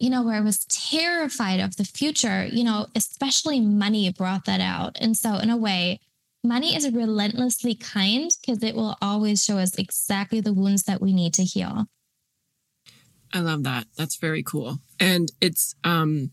you 0.00 0.10
know, 0.10 0.22
where 0.24 0.34
I 0.34 0.40
was 0.40 0.64
terrified 0.64 1.60
of 1.60 1.76
the 1.76 1.84
future, 1.84 2.46
you 2.46 2.64
know, 2.64 2.88
especially 2.96 3.60
money 3.60 4.10
brought 4.10 4.44
that 4.46 4.60
out. 4.60 4.98
And 5.00 5.16
so, 5.16 5.36
in 5.36 5.50
a 5.50 5.56
way, 5.56 6.00
money 6.44 6.74
is 6.74 6.90
relentlessly 6.90 7.74
kind 7.74 8.30
because 8.40 8.62
it 8.62 8.74
will 8.74 8.96
always 9.00 9.44
show 9.44 9.58
us 9.58 9.76
exactly 9.78 10.40
the 10.40 10.52
wounds 10.52 10.84
that 10.84 11.00
we 11.00 11.12
need 11.12 11.34
to 11.34 11.44
heal. 11.44 11.86
I 13.32 13.40
love 13.40 13.62
that. 13.64 13.86
That's 13.96 14.16
very 14.16 14.42
cool. 14.42 14.78
And 15.00 15.30
it's 15.40 15.74
um, 15.84 16.30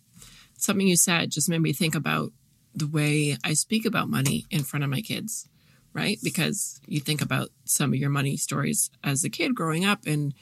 something 0.57 0.87
you 0.87 0.97
said 0.97 1.31
just 1.31 1.49
made 1.49 1.61
me 1.61 1.73
think 1.73 1.95
about 1.95 2.31
the 2.75 2.87
way 2.87 3.37
I 3.43 3.53
speak 3.53 3.85
about 3.85 4.09
money 4.09 4.45
in 4.51 4.63
front 4.63 4.83
of 4.83 4.89
my 4.89 5.01
kids, 5.01 5.47
right? 5.93 6.17
Because 6.23 6.81
you 6.85 6.99
think 6.99 7.21
about 7.21 7.49
some 7.65 7.93
of 7.93 7.99
your 7.99 8.09
money 8.09 8.37
stories 8.37 8.89
as 9.03 9.23
a 9.23 9.29
kid 9.29 9.55
growing 9.55 9.85
up 9.85 10.05
and, 10.05 10.33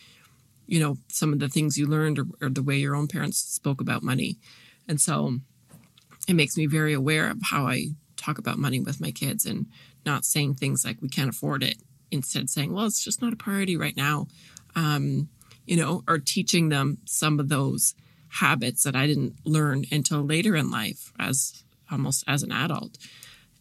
you 0.66 0.80
know, 0.80 0.98
some 1.10 1.32
of 1.32 1.40
the 1.40 1.48
things 1.48 1.78
you 1.78 1.86
learned 1.86 2.20
or, 2.20 2.26
or 2.42 2.50
the 2.50 2.64
way 2.64 2.78
your 2.78 2.96
own 2.96 3.08
parents 3.08 3.38
spoke 3.38 3.80
about 3.80 4.04
money. 4.04 4.38
And 4.88 5.00
so 5.00 5.38
it 6.28 6.34
makes 6.34 6.58
me 6.58 6.66
very 6.66 6.94
aware 6.94 7.30
of 7.30 7.40
how 7.44 7.68
I 7.68 7.90
talk 8.18 8.38
about 8.38 8.58
money 8.58 8.80
with 8.80 9.00
my 9.00 9.12
kids 9.12 9.46
and 9.46 9.68
not 10.06 10.26
saying 10.26 10.56
things 10.56 10.84
like 10.84 11.02
we 11.02 11.10
can't 11.10 11.30
afford 11.30 11.64
it. 11.64 11.78
Instead, 12.10 12.50
saying, 12.50 12.74
well, 12.74 12.86
it's 12.86 13.04
just 13.04 13.22
not 13.22 13.34
a 13.34 13.38
priority 13.38 13.76
right 13.76 13.98
now. 13.98 14.28
Um, 14.76 15.30
you 15.66 15.76
know, 15.76 16.04
or 16.08 16.18
teaching 16.18 16.70
them 16.70 17.00
some 17.06 17.40
of 17.40 17.50
those 17.50 17.94
habits 18.30 18.84
that 18.84 18.96
I 18.96 19.08
didn't 19.08 19.36
learn 19.46 19.84
until 19.92 20.22
later 20.22 20.56
in 20.56 20.72
life 20.72 21.12
as 21.20 21.64
almost 21.92 22.24
as 22.28 22.44
an 22.44 22.52
adult. 22.52 22.98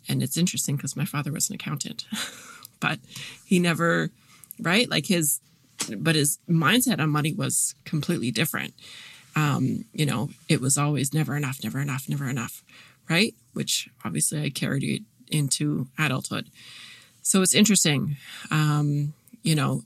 And 0.09 0.23
it's 0.23 0.37
interesting 0.37 0.77
because 0.77 0.97
my 0.97 1.05
father 1.05 1.33
was 1.33 1.49
an 1.49 1.57
accountant, 1.57 2.07
but 2.81 3.01
he 3.45 3.59
never, 3.59 4.11
right? 4.61 4.89
Like 4.89 5.07
his, 5.07 5.41
but 5.97 6.15
his 6.15 6.39
mindset 6.49 7.01
on 7.01 7.11
money 7.11 7.33
was 7.33 7.75
completely 7.85 8.31
different. 8.31 8.75
Um, 9.35 9.85
you 9.93 10.07
know, 10.07 10.31
it 10.49 10.61
was 10.61 10.79
always 10.79 11.13
never 11.13 11.37
enough, 11.37 11.59
never 11.63 11.81
enough, 11.81 12.09
never 12.09 12.29
enough, 12.29 12.63
right? 13.09 13.35
Which 13.53 13.89
obviously 14.05 14.43
I 14.43 14.51
carried 14.51 14.85
it 14.85 15.03
into 15.29 15.89
adulthood. 15.99 16.51
So 17.23 17.43
it's 17.43 17.55
interesting, 17.55 18.17
um, 18.51 19.15
you 19.43 19.55
know, 19.55 19.83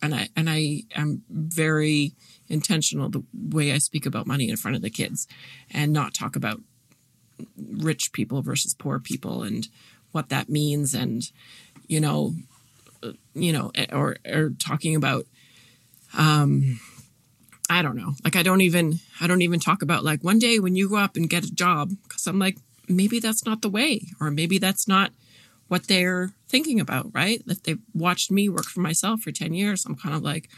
and 0.00 0.14
I 0.14 0.28
and 0.36 0.48
I 0.48 0.82
am 0.94 1.22
very 1.28 2.12
intentional 2.48 3.08
the 3.08 3.22
way 3.34 3.72
I 3.72 3.78
speak 3.78 4.06
about 4.06 4.26
money 4.26 4.48
in 4.48 4.56
front 4.56 4.76
of 4.76 4.82
the 4.82 4.90
kids, 4.90 5.28
and 5.70 5.92
not 5.92 6.14
talk 6.14 6.36
about 6.36 6.60
rich 7.56 8.12
people 8.12 8.42
versus 8.42 8.74
poor 8.74 8.98
people 8.98 9.42
and 9.42 9.68
what 10.12 10.28
that 10.28 10.48
means 10.48 10.94
and 10.94 11.30
you 11.88 12.00
know 12.00 12.34
you 13.34 13.52
know 13.52 13.72
or 13.92 14.16
or 14.24 14.50
talking 14.58 14.94
about 14.94 15.26
um 16.16 16.78
I 17.70 17.82
don't 17.82 17.96
know. 17.96 18.14
Like 18.24 18.36
I 18.36 18.42
don't 18.42 18.60
even 18.60 19.00
I 19.20 19.26
don't 19.26 19.42
even 19.42 19.60
talk 19.60 19.82
about 19.82 20.04
like 20.04 20.22
one 20.22 20.38
day 20.38 20.58
when 20.58 20.76
you 20.76 20.88
go 20.88 20.96
up 20.96 21.16
and 21.16 21.30
get 21.30 21.44
a 21.44 21.54
job 21.54 21.92
cuz 22.08 22.26
I'm 22.26 22.38
like 22.38 22.58
maybe 22.88 23.20
that's 23.20 23.46
not 23.46 23.62
the 23.62 23.70
way 23.70 24.08
or 24.20 24.30
maybe 24.30 24.58
that's 24.58 24.86
not 24.86 25.12
what 25.68 25.88
they're 25.88 26.32
thinking 26.48 26.80
about, 26.80 27.14
right? 27.14 27.42
If 27.46 27.62
they've 27.62 27.80
watched 27.94 28.30
me 28.30 28.48
work 28.48 28.66
for 28.66 28.80
myself 28.80 29.22
for 29.22 29.32
10 29.32 29.54
years, 29.54 29.86
I'm 29.86 29.94
kind 29.96 30.14
of 30.14 30.22
like 30.22 30.50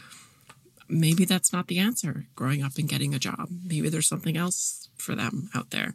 maybe 0.89 1.25
that's 1.25 1.53
not 1.53 1.67
the 1.67 1.79
answer 1.79 2.25
growing 2.35 2.61
up 2.61 2.77
and 2.77 2.89
getting 2.89 3.13
a 3.13 3.19
job. 3.19 3.47
Maybe 3.63 3.89
there's 3.89 4.07
something 4.07 4.35
else 4.35 4.89
for 4.97 5.15
them 5.15 5.49
out 5.55 5.69
there. 5.69 5.93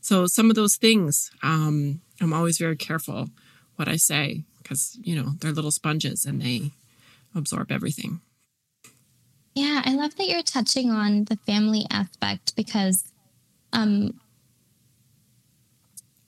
So 0.00 0.26
some 0.26 0.50
of 0.50 0.56
those 0.56 0.76
things, 0.76 1.30
um, 1.42 2.00
I'm 2.20 2.32
always 2.32 2.58
very 2.58 2.76
careful 2.76 3.30
what 3.76 3.88
I 3.88 3.96
say 3.96 4.44
because 4.62 4.98
you 5.02 5.16
know 5.16 5.32
they're 5.38 5.52
little 5.52 5.70
sponges 5.70 6.24
and 6.24 6.40
they 6.40 6.70
absorb 7.34 7.72
everything. 7.72 8.20
Yeah, 9.54 9.82
I 9.84 9.94
love 9.94 10.16
that 10.16 10.28
you're 10.28 10.42
touching 10.42 10.90
on 10.90 11.24
the 11.24 11.36
family 11.36 11.86
aspect 11.90 12.54
because 12.54 13.12
um, 13.72 14.20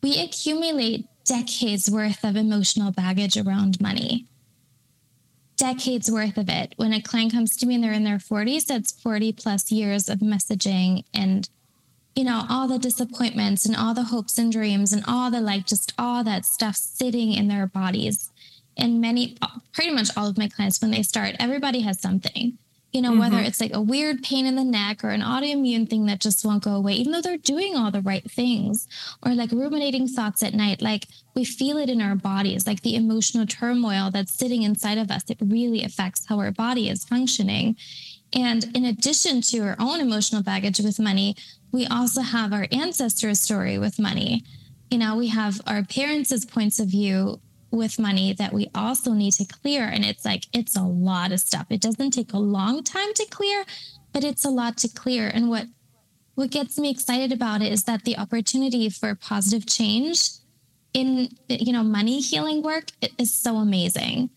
we 0.02 0.21
accumulate 0.21 1.07
decades 1.25 1.91
worth 1.91 2.25
of 2.25 2.37
emotional 2.37 2.91
baggage 2.91 3.37
around 3.37 3.80
money. 3.80 4.26
Decades 5.56 6.11
worth 6.11 6.37
of 6.37 6.49
it. 6.49 6.75
When 6.76 6.93
a 6.93 7.00
client 7.00 7.32
comes 7.32 7.56
to 7.56 7.67
me 7.67 7.76
and 7.76 7.85
they're 7.85 7.93
in 7.93 8.04
their 8.04 8.19
40s, 8.19 8.67
that's 8.67 8.91
40 8.91 9.32
plus 9.32 9.71
years 9.71 10.08
of 10.08 10.19
messaging 10.19 11.04
and 11.15 11.49
you 12.15 12.25
know, 12.25 12.45
all 12.49 12.69
the 12.69 12.78
disappointments 12.78 13.65
and 13.65 13.75
all 13.75 13.95
the 13.95 14.04
hopes 14.04 14.37
and 14.37 14.52
dreams 14.52 14.93
and 14.93 15.02
all 15.08 15.30
the 15.30 15.41
like, 15.41 15.67
just 15.67 15.93
all 15.99 16.23
that 16.25 16.45
stuff 16.45 16.76
sitting 16.76 17.32
in 17.32 17.49
their 17.49 17.67
bodies. 17.67 18.30
And 18.76 19.00
many, 19.00 19.37
pretty 19.73 19.93
much 19.93 20.11
all 20.17 20.28
of 20.28 20.39
my 20.39 20.49
clients, 20.49 20.80
when 20.80 20.91
they 20.91 21.02
start, 21.02 21.37
everybody 21.39 21.80
has 21.80 22.00
something, 22.00 22.58
you 22.93 23.00
know, 23.00 23.11
mm-hmm. 23.11 23.21
whether 23.21 23.39
it's 23.39 23.61
like 23.61 23.75
a 23.75 23.81
weird 23.81 24.23
pain 24.23 24.45
in 24.45 24.55
the 24.55 24.65
neck 24.65 25.02
or 25.02 25.11
an 25.11 25.23
autoimmune 25.23 25.89
thing 25.89 26.07
that 26.07 26.21
just 26.21 26.45
won't 26.45 26.63
go 26.63 26.75
away, 26.75 26.93
even 26.93 27.13
though 27.13 27.23
they're 27.23 27.39
doing 27.39 27.75
all 27.75 27.91
the 27.91 28.02
right 28.02 28.31
things, 28.31 28.87
or 29.25 29.35
like 29.35 29.50
ruminating 29.50 30.07
thoughts 30.07 30.43
at 30.43 30.52
night. 30.52 30.83
Like 30.83 31.09
we 31.35 31.45
feel 31.45 31.78
it 31.78 31.89
in 31.89 32.02
our 32.02 32.15
bodies, 32.15 32.67
like 32.67 32.83
the 32.83 32.95
emotional 32.95 33.47
turmoil 33.47 34.11
that's 34.11 34.33
sitting 34.33 34.63
inside 34.63 34.99
of 34.99 35.11
us. 35.11 35.23
It 35.28 35.39
really 35.41 35.83
affects 35.83 36.26
how 36.26 36.39
our 36.39 36.52
body 36.52 36.91
is 36.91 37.05
functioning. 37.05 37.76
And 38.35 38.65
in 38.76 38.85
addition 38.85 39.41
to 39.43 39.61
our 39.61 39.76
own 39.78 40.00
emotional 40.00 40.43
baggage 40.43 40.81
with 40.81 40.99
money, 40.99 41.35
we 41.71 41.87
also 41.87 42.21
have 42.21 42.52
our 42.52 42.67
ancestors' 42.71 43.41
story 43.41 43.78
with 43.78 43.99
money. 43.99 44.45
You 44.91 44.99
know, 44.99 45.17
we 45.17 45.28
have 45.28 45.61
our 45.67 45.83
parents' 45.83 46.45
points 46.45 46.78
of 46.78 46.89
view 46.89 47.41
with 47.73 47.99
money 47.99 48.32
that 48.35 48.52
we 48.52 48.71
also 48.75 49.13
need 49.13 49.32
to 49.32 49.45
clear. 49.45 49.85
And 49.85 50.04
it's 50.04 50.25
like, 50.25 50.47
it's 50.52 50.76
a 50.76 50.82
lot 50.82 51.32
of 51.32 51.41
stuff. 51.41 51.67
It 51.71 51.80
doesn't 51.80 52.13
take 52.13 52.32
a 52.32 52.39
long 52.39 52.85
time 52.85 53.13
to 53.15 53.26
clear, 53.30 53.65
but 54.13 54.23
it's 54.23 54.45
a 54.45 54.50
lot 54.50 54.76
to 54.78 54.89
clear. 54.89 55.28
And 55.28 55.49
what 55.49 55.67
what 56.35 56.50
gets 56.50 56.78
me 56.78 56.91
excited 56.91 57.30
about 57.30 57.61
it 57.61 57.73
is 57.73 57.85
that 57.85 58.04
the 58.04 58.17
opportunity 58.17 58.89
for 58.89 59.15
positive 59.15 59.67
change 59.67 60.30
in 60.95 61.28
you 61.49 61.73
know 61.73 61.82
money 61.82 62.21
healing 62.21 62.63
work 62.63 62.91
is 63.19 63.35
so 63.35 63.56
amazing 63.56 64.30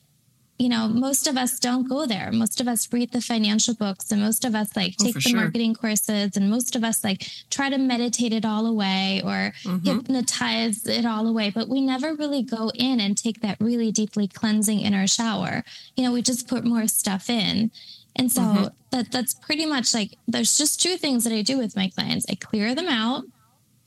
you 0.58 0.70
know, 0.70 0.88
most 0.88 1.28
of 1.28 1.36
us 1.36 1.60
don't 1.60 1.88
go 1.88 2.06
there. 2.06 2.32
Most 2.32 2.62
of 2.62 2.68
us 2.68 2.92
read 2.94 3.12
the 3.12 3.20
financial 3.20 3.74
books 3.74 4.12
and 4.12 4.22
most 4.22 4.46
of 4.46 4.56
us 4.56 4.74
like 4.76 4.96
oh, 5.02 5.04
take 5.04 5.16
oh, 5.16 5.20
the 5.20 5.30
sure. 5.30 5.40
marketing 5.42 5.76
courses 5.76 6.38
and 6.38 6.50
most 6.50 6.78
of 6.78 6.84
us 6.84 7.04
like 7.04 7.30
try 7.50 7.70
to 7.70 7.78
meditate 7.78 8.32
it 8.32 8.46
all 8.46 8.66
away 8.66 9.22
or 9.26 9.52
mm-hmm. 9.64 9.80
hypnotize 9.86 10.86
it 10.86 11.06
all 11.06 11.28
away. 11.28 11.50
But 11.50 11.68
we 11.68 11.82
never 11.82 12.16
really 12.16 12.42
go 12.42 12.72
in 12.74 13.02
and 13.02 13.18
take 13.18 13.42
that 13.42 13.58
really 13.60 13.92
deeply 13.92 14.30
cleansing 14.30 14.80
inner 14.80 15.08
shower. 15.08 15.64
You 15.98 16.06
know, 16.06 16.14
we 16.14 16.22
just 16.22 16.48
put 16.48 16.64
more 16.64 16.88
stuff 16.88 17.30
in. 17.30 17.72
And 18.16 18.32
so 18.32 18.42
mm-hmm. 18.42 18.68
that 18.92 19.12
that's 19.12 19.34
pretty 19.34 19.66
much 19.66 19.94
like 19.94 20.18
there's 20.26 20.58
just 20.58 20.82
two 20.82 20.96
things 20.96 21.26
that 21.26 21.34
I 21.34 21.42
do 21.42 21.58
with 21.58 21.76
my 21.76 21.90
clients. 21.90 22.26
I 22.30 22.36
clear 22.36 22.74
them 22.74 22.88
out 22.88 23.26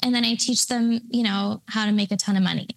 and 0.03 0.15
then 0.15 0.25
I 0.25 0.35
teach 0.35 0.67
them, 0.67 1.01
you 1.09 1.23
know, 1.23 1.63
how 1.67 1.87
to 1.87 1.93
make 1.93 2.13
a 2.13 2.17
ton 2.17 2.37
of 2.37 2.43
money 2.43 2.69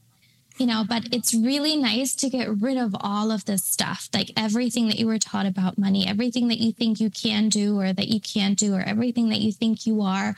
you 0.58 0.66
know, 0.66 0.84
but 0.88 1.08
it's 1.12 1.34
really 1.34 1.76
nice 1.76 2.16
to 2.16 2.30
get 2.30 2.62
rid 2.62 2.78
of 2.78 2.96
all 3.00 3.32
of 3.32 3.46
this 3.46 3.64
stuff, 3.64 4.10
like 4.14 4.32
everything 4.38 4.88
that 4.88 5.00
you 5.00 5.08
were 5.08 5.18
taught 5.18 5.46
about 5.46 5.78
money, 5.78 6.08
everything 6.08 6.48
that 6.50 6.60
you 6.60 6.72
think 6.72 7.00
you 7.00 7.10
can 7.10 7.50
do 7.50 7.80
or 7.80 7.94
that 7.94 8.10
you 8.10 8.20
can't 8.20 8.60
do, 8.60 8.76
or 8.76 8.82
everything 8.82 9.30
that 9.30 9.40
you 9.40 9.52
think 9.52 9.86
you 9.86 10.02
are. 10.02 10.36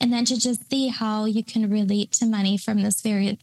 And 0.00 0.12
then 0.12 0.24
to 0.26 0.38
just 0.38 0.70
see 0.70 0.88
how 0.88 1.24
you 1.24 1.42
can 1.42 1.70
relate 1.70 2.12
to 2.12 2.26
money 2.26 2.56
from 2.56 2.82
this 2.82 3.00
very 3.00 3.38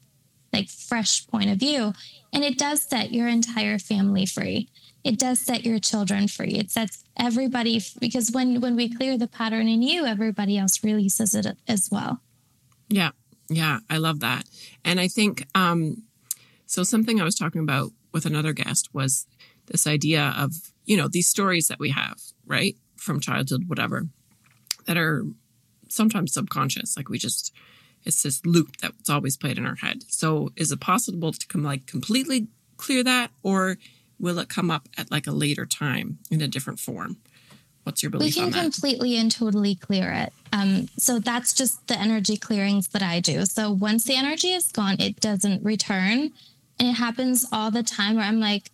like 0.53 0.69
fresh 0.69 1.25
point 1.27 1.49
of 1.49 1.57
view. 1.57 1.93
And 2.33 2.43
it 2.43 2.57
does 2.57 2.81
set 2.81 3.11
your 3.11 3.27
entire 3.27 3.79
family 3.79 4.25
free. 4.25 4.69
It 5.03 5.17
does 5.17 5.39
set 5.39 5.65
your 5.65 5.79
children 5.79 6.27
free. 6.27 6.53
It 6.53 6.69
sets 6.69 7.03
everybody 7.17 7.81
because 7.99 8.31
when 8.31 8.61
when 8.61 8.75
we 8.75 8.93
clear 8.93 9.17
the 9.17 9.27
pattern 9.27 9.67
in 9.67 9.81
you, 9.81 10.05
everybody 10.05 10.57
else 10.57 10.83
releases 10.83 11.33
it 11.33 11.47
as 11.67 11.89
well. 11.91 12.21
Yeah. 12.89 13.11
Yeah, 13.49 13.79
I 13.89 13.97
love 13.97 14.21
that. 14.21 14.45
And 14.85 14.99
I 14.99 15.07
think 15.07 15.45
um 15.55 16.03
so 16.71 16.83
something 16.83 17.19
I 17.19 17.25
was 17.25 17.35
talking 17.35 17.59
about 17.59 17.91
with 18.13 18.25
another 18.25 18.53
guest 18.53 18.93
was 18.93 19.27
this 19.65 19.85
idea 19.85 20.33
of, 20.37 20.53
you 20.85 20.95
know, 20.95 21.09
these 21.09 21.27
stories 21.27 21.67
that 21.67 21.79
we 21.79 21.89
have, 21.89 22.17
right? 22.45 22.77
From 22.95 23.19
childhood, 23.19 23.65
whatever, 23.67 24.07
that 24.85 24.95
are 24.95 25.25
sometimes 25.89 26.33
subconscious. 26.33 26.95
Like 26.95 27.09
we 27.09 27.17
just, 27.17 27.53
it's 28.05 28.23
this 28.23 28.45
loop 28.45 28.77
that's 28.77 29.09
always 29.09 29.35
played 29.35 29.57
in 29.57 29.65
our 29.65 29.75
head. 29.75 30.03
So 30.07 30.51
is 30.55 30.71
it 30.71 30.79
possible 30.79 31.33
to 31.33 31.47
come 31.47 31.61
like 31.61 31.87
completely 31.87 32.47
clear 32.77 33.03
that 33.03 33.31
or 33.43 33.75
will 34.17 34.39
it 34.39 34.47
come 34.47 34.71
up 34.71 34.87
at 34.97 35.11
like 35.11 35.27
a 35.27 35.31
later 35.31 35.65
time 35.65 36.19
in 36.31 36.39
a 36.39 36.47
different 36.47 36.79
form? 36.79 37.17
What's 37.83 38.01
your 38.01 38.11
belief? 38.11 38.37
We 38.37 38.41
can 38.43 38.53
completely 38.53 39.17
and 39.17 39.29
totally 39.29 39.75
clear 39.75 40.09
it. 40.09 40.31
Um, 40.53 40.87
so 40.97 41.19
that's 41.19 41.51
just 41.51 41.85
the 41.87 41.99
energy 41.99 42.37
clearings 42.37 42.87
that 42.89 43.01
I 43.01 43.19
do. 43.19 43.45
So 43.45 43.71
once 43.71 44.05
the 44.05 44.15
energy 44.15 44.53
is 44.53 44.71
gone, 44.71 45.01
it 45.01 45.19
doesn't 45.19 45.65
return. 45.65 46.31
And 46.81 46.89
it 46.89 46.93
happens 46.93 47.45
all 47.51 47.69
the 47.69 47.83
time 47.83 48.15
where 48.15 48.25
I'm 48.25 48.39
like, 48.39 48.71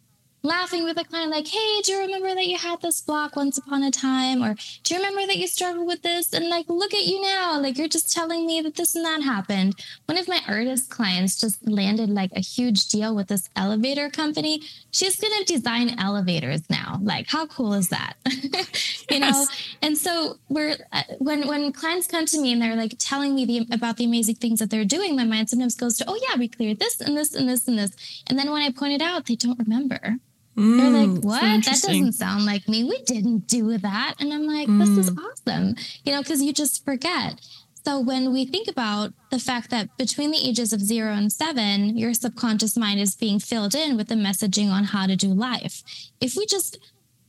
laughing 0.48 0.86
with 0.86 0.98
a 0.98 1.04
client 1.04 1.30
like, 1.30 1.48
hey, 1.48 1.82
do 1.84 1.92
you 1.92 2.00
remember 2.00 2.34
that 2.34 2.48
you 2.48 2.58
had 2.58 2.82
this 2.82 3.02
block 3.02 3.36
once 3.36 3.58
upon 3.58 3.84
a 3.84 3.92
time? 3.92 4.42
Or 4.42 4.56
do 4.84 4.94
you 4.94 5.00
remember 5.00 5.28
that 5.28 5.38
you 5.38 5.48
struggled 5.48 5.86
with 5.86 6.02
this? 6.02 6.34
And 6.34 6.50
like, 6.50 6.68
look 6.70 6.94
at 6.94 7.06
you 7.06 7.22
now. 7.22 7.60
Like, 7.60 7.78
you're 7.78 7.88
just 7.88 8.12
telling 8.12 8.48
me 8.48 8.62
that 8.62 8.76
this 8.76 8.96
and 8.96 9.06
that 9.06 9.22
happened. 9.22 9.76
One 10.06 10.18
of 10.18 10.28
my 10.28 10.40
artist 10.48 10.90
clients 10.90 11.40
just 11.40 11.68
landed 11.68 12.10
like 12.10 12.32
a 12.34 12.40
huge 12.40 12.88
deal 12.88 13.14
with 13.16 13.28
this 13.28 13.50
elevator 13.56 14.10
company. 14.10 14.62
She's 14.92 15.20
going 15.20 15.34
to 15.38 15.54
design 15.54 16.00
elevators 16.00 16.68
now. 16.70 17.00
Like, 17.04 17.30
how 17.30 17.46
cool 17.48 17.74
is 17.74 17.90
that? 17.90 18.14
you 19.12 19.20
know? 19.20 19.46
And 19.82 19.98
so 19.98 20.38
we're, 20.48 20.78
uh, 20.94 21.04
when, 21.20 21.48
when 21.48 21.74
clients 21.74 22.08
come 22.08 22.26
to 22.26 22.42
me 22.42 22.54
and 22.54 22.62
they're 22.62 22.76
like 22.76 22.96
telling 22.98 23.36
me 23.36 23.46
the, 23.46 23.68
about 23.74 23.98
the 23.98 24.06
amazing 24.06 24.36
things 24.36 24.60
that 24.60 24.70
they're 24.70 24.86
doing, 24.86 25.16
my 25.16 25.26
mind 25.26 25.50
sometimes 25.50 25.76
goes 25.76 25.98
to, 25.98 26.06
oh, 26.08 26.18
yeah, 26.30 26.38
we 26.38 26.48
cleared 26.48 26.80
this 26.80 27.02
and 27.02 27.18
this 27.18 27.36
and 27.36 27.50
this 27.50 27.68
and 27.68 27.78
this. 27.78 28.24
And 28.28 28.40
then 28.40 28.50
when 28.50 28.62
I 28.62 28.72
point 28.72 28.94
it 28.94 29.02
out, 29.02 29.26
they 29.26 29.36
don't 29.36 29.60
remember. 29.60 30.20
Mm, 30.58 30.78
They're 30.78 31.06
like, 31.06 31.24
what? 31.24 31.42
that 31.42 31.64
doesn't 31.64 32.14
sound 32.14 32.46
like 32.46 32.68
me. 32.68 32.84
We 32.84 33.02
didn't 33.04 33.48
do 33.48 33.78
that. 33.78 34.16
And 34.20 34.34
I'm 34.34 34.48
like, 34.48 34.68
mm. 34.68 34.80
this 34.80 35.06
is 35.06 35.12
mm. 35.12 35.24
awesome, 35.24 35.76
you 36.04 36.12
know, 36.12 36.22
because 36.22 36.42
you 36.42 36.52
just 36.52 36.84
forget. 36.84 37.40
So 37.86 38.00
when 38.00 38.34
we 38.34 38.46
think 38.46 38.68
about 38.68 39.14
the 39.30 39.40
fact 39.40 39.70
that 39.70 39.96
between 39.98 40.32
the 40.32 40.46
ages 40.46 40.74
of 40.74 40.82
zero 40.82 41.14
and 41.14 41.32
seven, 41.32 41.98
your 41.98 42.14
subconscious 42.14 42.76
mind 42.76 43.00
is 43.00 43.16
being 43.16 43.40
filled 43.40 43.76
in 43.76 43.96
with 43.96 44.10
the 44.10 44.16
messaging 44.16 44.70
on 44.70 44.84
how 44.84 45.06
to 45.06 45.16
do 45.16 45.30
life. 45.30 45.84
If 46.20 46.36
we 46.36 46.46
just 46.46 46.78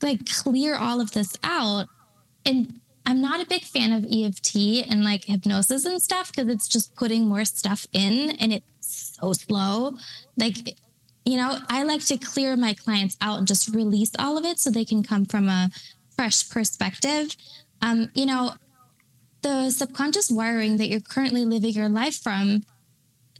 like 0.02 0.26
clear 0.26 0.74
all 0.74 1.00
of 1.00 1.12
this 1.12 1.36
out, 1.44 1.86
and 2.44 2.80
I'm 3.06 3.20
not 3.20 3.40
a 3.40 3.46
big 3.46 3.62
fan 3.62 3.92
of 3.92 4.04
EFT 4.04 4.90
and 4.90 5.04
like 5.04 5.24
hypnosis 5.24 5.84
and 5.84 6.02
stuff 6.02 6.32
because 6.32 6.48
it's 6.48 6.66
just 6.66 6.96
putting 6.96 7.26
more 7.26 7.44
stuff 7.44 7.86
in 7.92 8.32
and 8.40 8.52
it's 8.52 9.14
so 9.20 9.32
slow. 9.34 9.94
Like 10.36 10.76
you 11.28 11.36
know, 11.36 11.58
I 11.68 11.82
like 11.82 12.04
to 12.06 12.16
clear 12.16 12.56
my 12.56 12.74
clients 12.74 13.16
out 13.20 13.38
and 13.38 13.46
just 13.46 13.74
release 13.74 14.10
all 14.18 14.38
of 14.38 14.44
it 14.44 14.58
so 14.58 14.70
they 14.70 14.84
can 14.84 15.02
come 15.02 15.26
from 15.26 15.48
a 15.48 15.70
fresh 16.16 16.48
perspective. 16.48 17.36
Um, 17.82 18.10
you 18.14 18.26
know, 18.26 18.52
the 19.42 19.70
subconscious 19.70 20.30
wiring 20.30 20.78
that 20.78 20.88
you're 20.88 21.00
currently 21.00 21.44
living 21.44 21.74
your 21.74 21.88
life 21.88 22.16
from 22.16 22.62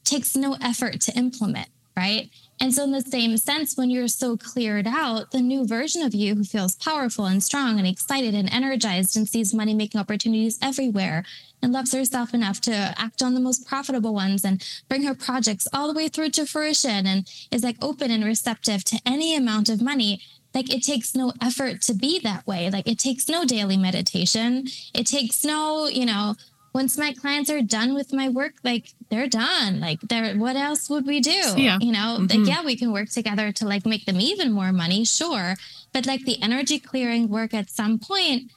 takes 0.05 0.37
no 0.37 0.57
effort 0.63 1.01
to 1.03 1.13
implement, 1.17 1.69
right? 1.97 2.31
And 2.61 2.75
so, 2.75 2.85
in 2.85 2.93
the 2.93 3.03
same 3.03 3.37
sense, 3.37 3.77
when 3.77 3.89
you're 3.89 4.09
so 4.09 4.37
cleared 4.37 4.87
out, 4.87 5.31
the 5.31 5.41
new 5.41 5.65
version 5.65 6.03
of 6.03 6.15
you 6.15 6.35
who 6.35 6.45
feels 6.45 6.75
powerful 6.75 7.27
and 7.27 7.43
strong 7.43 7.79
and 7.79 7.87
excited 7.87 8.35
and 8.35 8.53
energized 8.53 9.17
and 9.17 9.29
sees 9.29 9.55
money 9.55 9.75
making 9.75 10.01
opportunities 10.01 10.59
everywhere 10.61 11.25
and 11.63 11.73
loves 11.73 11.93
herself 11.93 12.35
enough 12.35 12.61
to 12.63 12.95
act 12.97 13.23
on 13.23 13.35
the 13.35 13.41
most 13.41 13.67
profitable 13.67 14.15
ones 14.15 14.45
and 14.45 14.65
bring 14.89 15.05
her 15.05 15.15
projects 15.15 15.69
all 15.73 15.89
the 15.89 15.95
way 15.95 16.09
through 16.09 16.31
to 16.31 16.47
fruition 16.47 17.07
and 17.07 17.31
is 17.51 17.63
like 17.63 17.77
open 17.83 18.11
and 18.11 18.25
receptive 18.25 18.85
to 18.85 19.01
any 19.07 19.37
amount 19.37 19.69
of 19.69 19.81
money. 19.81 20.21
Like 20.55 20.73
it 20.73 20.83
takes 20.83 21.15
no 21.15 21.33
effort 21.41 21.83
to 21.83 21.95
be 21.95 22.19
that 22.21 22.47
way. 22.47 22.71
Like 22.71 22.89
it 22.89 22.99
takes 22.99 23.29
no 23.29 23.45
daily 23.45 23.77
meditation. 23.77 24.67
It 24.95 25.07
takes 25.07 25.45
no, 25.45 25.87
you 25.87 26.07
know, 26.07 26.35
once 26.79 26.97
my 26.97 27.13
clients 27.13 27.51
are 27.51 27.61
done 27.61 27.93
with 27.93 28.13
my 28.13 28.29
work, 28.29 28.53
like 28.63 28.95
they're 29.11 29.27
done. 29.27 29.81
Like 29.81 29.99
they're 30.03 30.37
what 30.37 30.55
else 30.55 30.89
would 30.89 31.07
we 31.09 31.19
do? 31.19 31.43
Yeah. 31.57 31.79
You 31.81 31.91
know, 31.91 32.19
mm-hmm. 32.21 32.27
like 32.39 32.49
yeah, 32.49 32.65
we 32.65 32.77
can 32.77 32.93
work 32.93 33.09
together 33.09 33.51
to 33.51 33.67
like 33.67 33.85
make 33.85 34.07
them 34.07 34.21
even 34.21 34.53
more 34.53 34.71
money, 34.71 35.05
sure. 35.05 35.57
But 35.93 36.07
like 36.07 36.25
the 36.25 36.41
energy 36.41 36.79
clearing 36.79 37.29
work 37.29 37.53
at 37.53 37.69
some 37.69 37.99
point, 37.99 38.53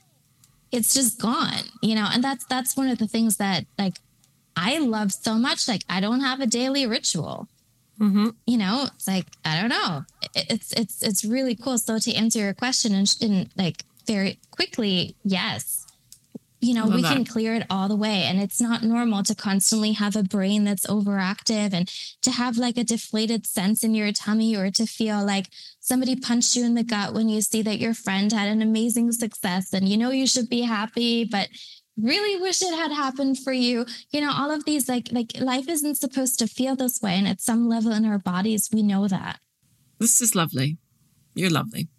it's 0.72 0.94
just 0.94 1.20
gone, 1.20 1.64
you 1.82 1.96
know, 1.96 2.08
and 2.14 2.24
that's 2.24 2.46
that's 2.46 2.78
one 2.78 2.90
of 2.90 3.00
the 3.00 3.08
things 3.08 3.38
that 3.38 3.66
like 3.80 3.98
I 4.56 4.78
love 4.78 5.12
so 5.12 5.34
much. 5.34 5.68
Like 5.68 5.84
I 5.90 6.00
don't 6.00 6.22
have 6.22 6.42
a 6.42 6.46
daily 6.46 6.86
ritual. 6.86 7.48
Mm-hmm. 8.00 8.30
You 8.46 8.58
know, 8.60 8.88
it's 8.94 9.08
like 9.08 9.26
I 9.44 9.60
don't 9.60 9.70
know. 9.70 10.06
It's 10.36 10.74
it's 10.74 11.02
it's 11.02 11.26
really 11.26 11.56
cool. 11.56 11.80
So 11.80 11.98
to 11.98 12.14
answer 12.14 12.38
your 12.38 12.54
question 12.54 12.94
and, 12.94 13.12
and 13.20 13.50
like 13.58 13.84
very 14.06 14.38
quickly, 14.52 15.16
yes, 15.24 15.81
you 16.62 16.76
know, 16.76 16.86
we 16.86 17.02
that. 17.02 17.14
can 17.14 17.26
clear 17.26 17.56
it 17.56 17.66
all 17.70 17.88
the 17.88 17.96
way. 17.96 18.24
And 18.24 18.40
it's 18.40 18.62
not 18.62 18.84
normal 18.84 19.24
to 19.24 19.34
constantly 19.34 19.94
have 19.94 20.16
a 20.16 20.24
brain 20.24 20.64
that's 20.64 20.86
overactive 20.86 21.74
and 21.74 21.88
to 22.22 22.32
have 22.32 22.58
like 22.58 22.78
a 22.78 22.84
deflated 22.84 23.48
sense 23.48 23.84
in 23.84 23.96
your 23.96 24.12
tummy 24.12 24.56
or 24.56 24.70
to 24.72 24.86
feel 24.86 25.26
like 25.26 25.48
somebody 25.80 26.16
punched 26.16 26.56
you 26.56 26.64
in 26.64 26.76
the 26.76 26.84
gut 26.84 27.14
when 27.16 27.30
you 27.30 27.42
see 27.42 27.64
that 27.64 27.80
your 27.80 27.96
friend 27.96 28.32
had 28.32 28.48
an 28.48 28.62
amazing 28.62 29.12
success 29.12 29.74
and 29.74 29.90
you 29.90 29.98
know 29.98 30.12
you 30.12 30.28
should 30.28 30.50
be 30.50 30.62
happy, 30.62 31.26
but 31.26 31.50
really 31.98 32.40
wish 32.40 32.62
it 32.62 32.76
had 32.76 32.92
happened 32.92 33.40
for 33.40 33.52
you. 33.52 33.86
You 34.12 34.22
know, 34.22 34.32
all 34.32 34.52
of 34.52 34.66
these 34.66 34.88
like 34.88 35.10
like 35.12 35.40
life 35.40 35.68
isn't 35.68 35.96
supposed 35.96 36.38
to 36.40 36.48
feel 36.48 36.76
this 36.76 37.02
way. 37.02 37.14
And 37.14 37.28
at 37.28 37.42
some 37.42 37.68
level 37.68 37.92
in 37.92 38.06
our 38.06 38.20
bodies, 38.20 38.70
we 38.72 38.84
know 38.84 39.08
that. 39.08 39.40
This 40.00 40.22
is 40.22 40.36
lovely. 40.36 40.78
You're 41.34 41.50
lovely. 41.50 41.90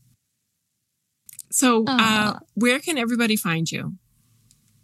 So, 1.50 1.84
uh, 1.86 2.38
where 2.54 2.78
can 2.78 2.96
everybody 2.96 3.36
find 3.36 3.70
you? 3.70 3.96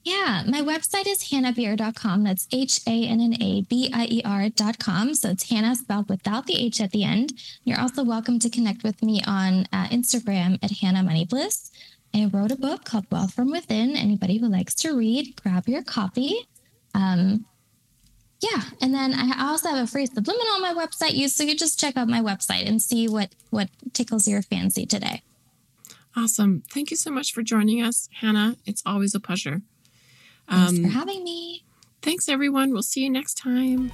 Yeah, 0.05 0.43
my 0.47 0.63
website 0.63 1.07
is 1.07 1.25
hannabier.com. 1.25 2.25
That's 2.25 2.49
H 2.53 2.81
A 2.87 3.07
N 3.07 3.21
N 3.21 3.35
A 3.43 3.63
B 3.63 3.91
I 3.93 4.07
E 4.07 4.23
R.com. 4.25 5.15
So 5.15 5.31
it's 5.31 5.51
Hannah 5.51 5.75
spelled 5.75 6.09
without 6.09 6.47
the 6.47 6.57
H 6.57 6.81
at 6.81 6.93
the 6.93 7.05
end. 7.05 7.35
You're 7.65 7.81
also 7.81 8.05
welcome 8.05 8.39
to 8.39 8.49
connect 8.49 8.85
with 8.85 9.03
me 9.03 9.21
on 9.27 9.67
uh, 9.73 9.89
Instagram 9.89 10.59
at 10.63 10.79
Hanna 10.79 11.03
Money 11.03 11.25
Bliss. 11.25 11.71
I 12.15 12.31
wrote 12.33 12.53
a 12.53 12.57
book 12.57 12.85
called 12.85 13.07
Wealth 13.11 13.35
from 13.35 13.51
Within. 13.51 13.97
Anybody 13.97 14.39
who 14.39 14.49
likes 14.49 14.75
to 14.77 14.97
read, 14.97 15.37
grab 15.43 15.69
your 15.69 15.83
copy. 15.83 16.49
Um, 16.95 17.45
yeah, 18.41 18.63
and 18.81 18.95
then 18.95 19.15
I 19.15 19.51
also 19.51 19.69
have 19.69 19.85
a 19.85 19.87
free 19.87 20.07
subliminal 20.07 20.55
on 20.55 20.63
my 20.63 20.75
website. 20.75 21.15
You 21.15 21.29
so 21.29 21.43
you 21.43 21.57
just 21.57 21.79
check 21.79 21.97
out 21.97 22.09
my 22.09 22.21
website 22.21 22.67
and 22.67 22.81
see 22.81 23.09
what 23.09 23.35
what 23.51 23.69
tickles 23.93 24.29
your 24.29 24.43
fancy 24.43 24.87
today. 24.87 25.23
Awesome! 26.17 26.63
Thank 26.73 26.91
you 26.91 26.97
so 26.97 27.11
much 27.11 27.33
for 27.33 27.43
joining 27.43 27.83
us, 27.83 28.09
Hanna. 28.21 28.57
It's 28.65 28.83
always 28.87 29.15
a 29.15 29.21
pleasure. 29.21 29.63
Thanks 30.49 30.79
um, 30.79 30.85
for 30.85 30.89
having 30.89 31.25
me. 31.25 31.65
Thanks, 32.03 32.29
everyone. 32.29 32.73
We'll 32.73 32.83
see 32.83 33.03
you 33.03 33.11
next 33.11 33.35
time. 33.35 33.93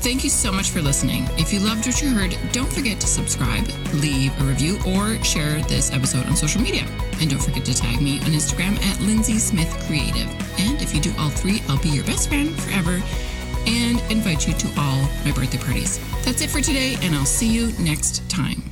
Thank 0.00 0.22
you 0.22 0.30
so 0.30 0.52
much 0.52 0.70
for 0.70 0.80
listening. 0.80 1.24
If 1.36 1.52
you 1.52 1.58
loved 1.58 1.84
what 1.84 2.00
you 2.00 2.08
heard, 2.10 2.36
don't 2.52 2.72
forget 2.72 3.00
to 3.00 3.06
subscribe, 3.06 3.66
leave 3.94 4.32
a 4.40 4.44
review, 4.44 4.78
or 4.86 5.22
share 5.24 5.60
this 5.62 5.92
episode 5.92 6.24
on 6.26 6.36
social 6.36 6.62
media. 6.62 6.86
And 7.20 7.28
don't 7.28 7.42
forget 7.42 7.64
to 7.64 7.74
tag 7.74 8.00
me 8.00 8.20
on 8.20 8.26
Instagram 8.26 8.80
at 8.84 9.00
Lindsay 9.00 9.38
Smith 9.38 9.68
Creative. 9.86 10.28
And 10.60 10.80
if 10.80 10.94
you 10.94 11.00
do 11.00 11.12
all 11.18 11.30
three, 11.30 11.62
I'll 11.68 11.82
be 11.82 11.88
your 11.88 12.04
best 12.04 12.28
friend 12.28 12.58
forever 12.62 13.02
and 13.66 14.00
invite 14.10 14.46
you 14.46 14.54
to 14.54 14.68
all 14.78 15.02
my 15.24 15.32
birthday 15.32 15.58
parties. 15.58 15.98
That's 16.24 16.42
it 16.42 16.50
for 16.50 16.60
today, 16.60 16.96
and 17.02 17.14
I'll 17.14 17.26
see 17.26 17.48
you 17.48 17.72
next 17.78 18.28
time. 18.30 18.62